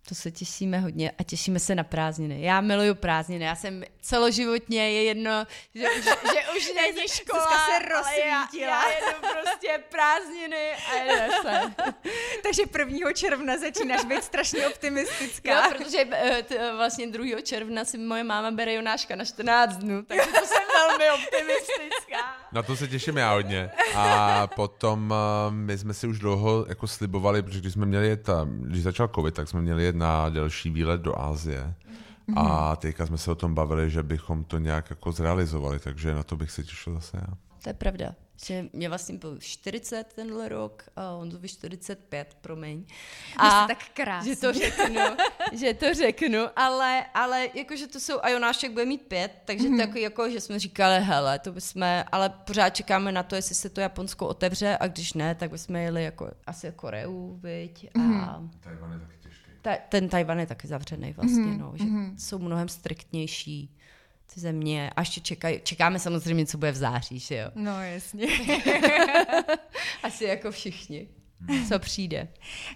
To 0.09 0.15
se 0.15 0.31
těšíme 0.31 0.79
hodně 0.79 1.11
a 1.19 1.23
těšíme 1.23 1.59
se 1.59 1.75
na 1.75 1.85
prázdniny. 1.85 2.43
Já 2.43 2.61
miluju 2.61 2.95
prázdniny. 2.95 3.45
Já 3.45 3.57
jsem 3.57 3.85
celoživotně 4.01 4.91
je 4.91 5.03
jedno, 5.03 5.47
že, 5.75 5.87
že, 5.95 6.03
že 6.03 6.41
už 6.57 6.73
není 6.77 7.09
škola, 7.09 7.43
se 7.43 7.55
ale 7.55 7.73
já, 7.73 7.97
rozsvítila. 7.97 8.67
já 8.71 8.89
jedu 8.89 9.19
prostě 9.21 9.83
prázdniny 9.89 10.71
a 10.91 10.95
jede 10.95 11.29
se. 11.43 11.61
Takže 12.43 12.63
1. 12.79 13.13
června 13.13 13.59
začínáš 13.59 14.05
být 14.05 14.25
strašně 14.25 14.67
optimistická. 14.67 15.65
Jo, 15.65 15.71
protože 15.77 15.99
eh, 16.13 16.43
t, 16.43 16.73
vlastně 16.77 17.07
2. 17.07 17.41
června 17.41 17.85
si 17.85 17.99
moje 17.99 18.25
máma 18.25 18.51
bere 18.51 18.75
Jonáška 18.75 19.17
na 19.17 19.25
14 19.25 19.77
dnů, 19.77 20.03
takže 20.03 20.27
to 20.41 20.47
jsem 20.47 20.62
velmi 20.89 21.05
optimistická. 21.11 22.17
Na 22.53 22.63
to 22.63 22.77
se 22.77 22.89
těším 22.89 23.17
já 23.17 23.33
hodně. 23.33 23.71
A 23.97 24.47
potom 24.47 25.11
uh, 25.11 25.55
my 25.55 25.79
jsme 25.79 25.95
si 25.95 26.07
už 26.07 26.19
dlouho 26.19 26.67
jako 26.69 26.87
slibovali, 26.87 27.43
protože 27.43 27.61
když 27.61 27.73
jsme 27.73 27.87
měli 27.87 28.09
jet, 28.09 28.29
a, 28.29 28.49
když 28.51 28.83
začal 28.83 29.09
covid, 29.15 29.35
tak 29.35 29.49
jsme 29.49 29.63
měli 29.63 29.85
jet 29.85 29.97
na 29.97 30.29
delší 30.29 30.71
výlet 30.71 31.01
do 31.01 31.21
Ázie. 31.21 31.75
A 32.37 32.77
teďka 32.77 33.07
jsme 33.07 33.19
se 33.19 33.31
o 33.31 33.35
tom 33.35 33.55
bavili, 33.55 33.91
že 33.91 34.03
bychom 34.03 34.45
to 34.45 34.59
nějak 34.59 34.91
jako 34.91 35.13
zrealizovali, 35.13 35.79
takže 35.79 36.15
na 36.15 36.23
to 36.23 36.37
bych 36.37 36.51
se 36.51 36.63
těšil 36.63 36.95
zase 36.95 37.17
já. 37.17 37.35
To 37.63 37.69
je 37.69 37.75
pravda. 37.75 38.15
Že 38.45 38.67
mě 38.73 38.89
vlastně 38.89 39.19
bylo 39.19 39.39
40 39.39 40.13
tenhle 40.13 40.49
rok 40.49 40.85
a 40.97 41.13
on 41.13 41.31
to 41.31 41.39
by 41.39 41.49
45, 41.49 42.37
promiň. 42.41 42.85
Jste 43.33 43.67
tak 43.67 43.85
krásný. 43.95 44.31
Že 44.31 44.41
to 44.41 44.53
řeknu, 44.53 45.01
že 45.53 45.75
to 45.75 45.95
řeknu, 45.95 46.39
ale, 46.57 47.07
ale 47.15 47.49
jakože 47.55 47.87
to 47.87 48.01
jsou, 48.01 48.19
a 48.23 48.29
Jonášek 48.29 48.73
bude 48.73 48.85
mít 48.85 49.03
pět, 49.03 49.33
takže 49.45 49.69
mm-hmm. 49.69 49.87
tak 49.87 49.97
jako, 49.97 50.31
že 50.31 50.41
jsme 50.41 50.59
říkali, 50.59 51.01
hele, 51.01 51.39
to 51.39 51.53
bychom, 51.53 51.83
ale 52.13 52.29
pořád 52.29 52.71
čekáme 52.71 53.13
na 53.13 53.23
to, 53.23 53.35
jestli 53.35 53.55
se 53.55 53.71
to 53.71 53.81
Japonsko 53.81 54.27
otevře 54.27 54.77
a 54.81 54.87
když 54.87 55.13
ne, 55.13 55.35
tak 55.35 55.51
bychom 55.51 55.77
jeli 55.77 56.05
jako, 56.05 56.31
asi 56.47 56.73
Koreu, 56.77 57.39
viď, 57.43 57.91
a 57.95 57.99
mm-hmm. 57.99 58.51
Tajvan 58.61 58.93
je 58.93 58.99
taky 58.99 59.19
těžký. 59.23 59.51
ta, 59.63 59.77
ten 59.89 60.09
Tajvan 60.09 60.41
je 60.41 60.47
taky 60.47 60.67
zavřený 60.67 61.13
vlastně, 61.13 61.45
mm-hmm. 61.45 61.59
no, 61.59 61.73
že 61.77 61.85
jsou 62.19 62.39
mnohem 62.39 62.69
striktnější 62.69 63.77
ty 64.35 64.41
země 64.41 64.91
a 64.97 65.01
ještě 65.01 65.21
čekaj, 65.21 65.61
čekáme 65.65 65.99
samozřejmě, 65.99 66.47
co 66.47 66.59
bude 66.59 66.73
v 66.73 66.77
září, 66.77 67.19
že 67.19 67.37
jo. 67.37 67.51
No 67.55 67.83
jasně. 67.83 68.27
Asi 70.03 70.25
jako 70.25 70.51
všichni, 70.51 71.09
co 71.69 71.79
přijde. 71.79 72.29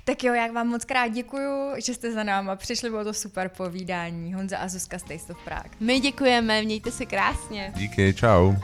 tak 0.05 0.25
jo, 0.25 0.35
já 0.35 0.53
vám 0.53 0.69
moc 0.69 0.85
krát 0.85 1.09
děkuju, 1.09 1.75
že 1.85 1.95
jste 1.95 2.13
za 2.13 2.23
náma 2.23 2.57
přišli, 2.57 2.91
bylo 2.91 3.05
to 3.05 3.15
super 3.15 3.49
povídání. 3.57 4.35
Honza 4.35 4.59
a 4.59 4.69
Zuzka 4.69 4.99
z 4.99 5.03
Taste 5.03 5.33
of 5.33 5.45
Prague. 5.45 5.71
My 5.81 6.01
děkujeme, 6.01 6.63
mějte 6.63 6.91
se 6.91 7.07
krásně. 7.07 7.73
Díky, 7.77 8.15
čau. 8.15 8.55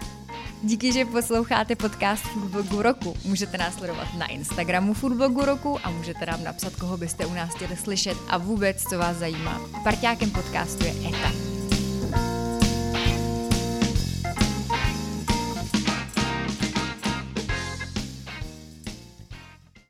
Díky, 0.64 0.92
že 0.92 1.05
posloucháte 1.05 1.76
podcast 1.76 2.22
Foodblogu 2.22 2.83
roku. 2.83 3.14
Můžete 3.24 3.59
nás 3.59 3.74
sledovat 3.74 4.09
na 4.18 4.26
Instagramu 4.26 4.94
Foodblogu 4.94 5.44
roku 5.44 5.78
a 5.87 5.90
můžete 5.90 6.26
nám 6.26 6.44
napsat, 6.44 6.76
koho 6.76 6.96
byste 6.96 7.26
u 7.26 7.35
nás 7.35 7.55
chtěli 7.55 7.76
slyšet 7.76 8.16
a 8.28 8.38
vůbec, 8.38 8.83
co 8.83 8.98
vás 8.98 9.16
zajímá. 9.16 9.61
Parťákem 9.85 10.31
podcastu 10.31 10.85
je 10.85 10.90
ETA. 11.09 11.52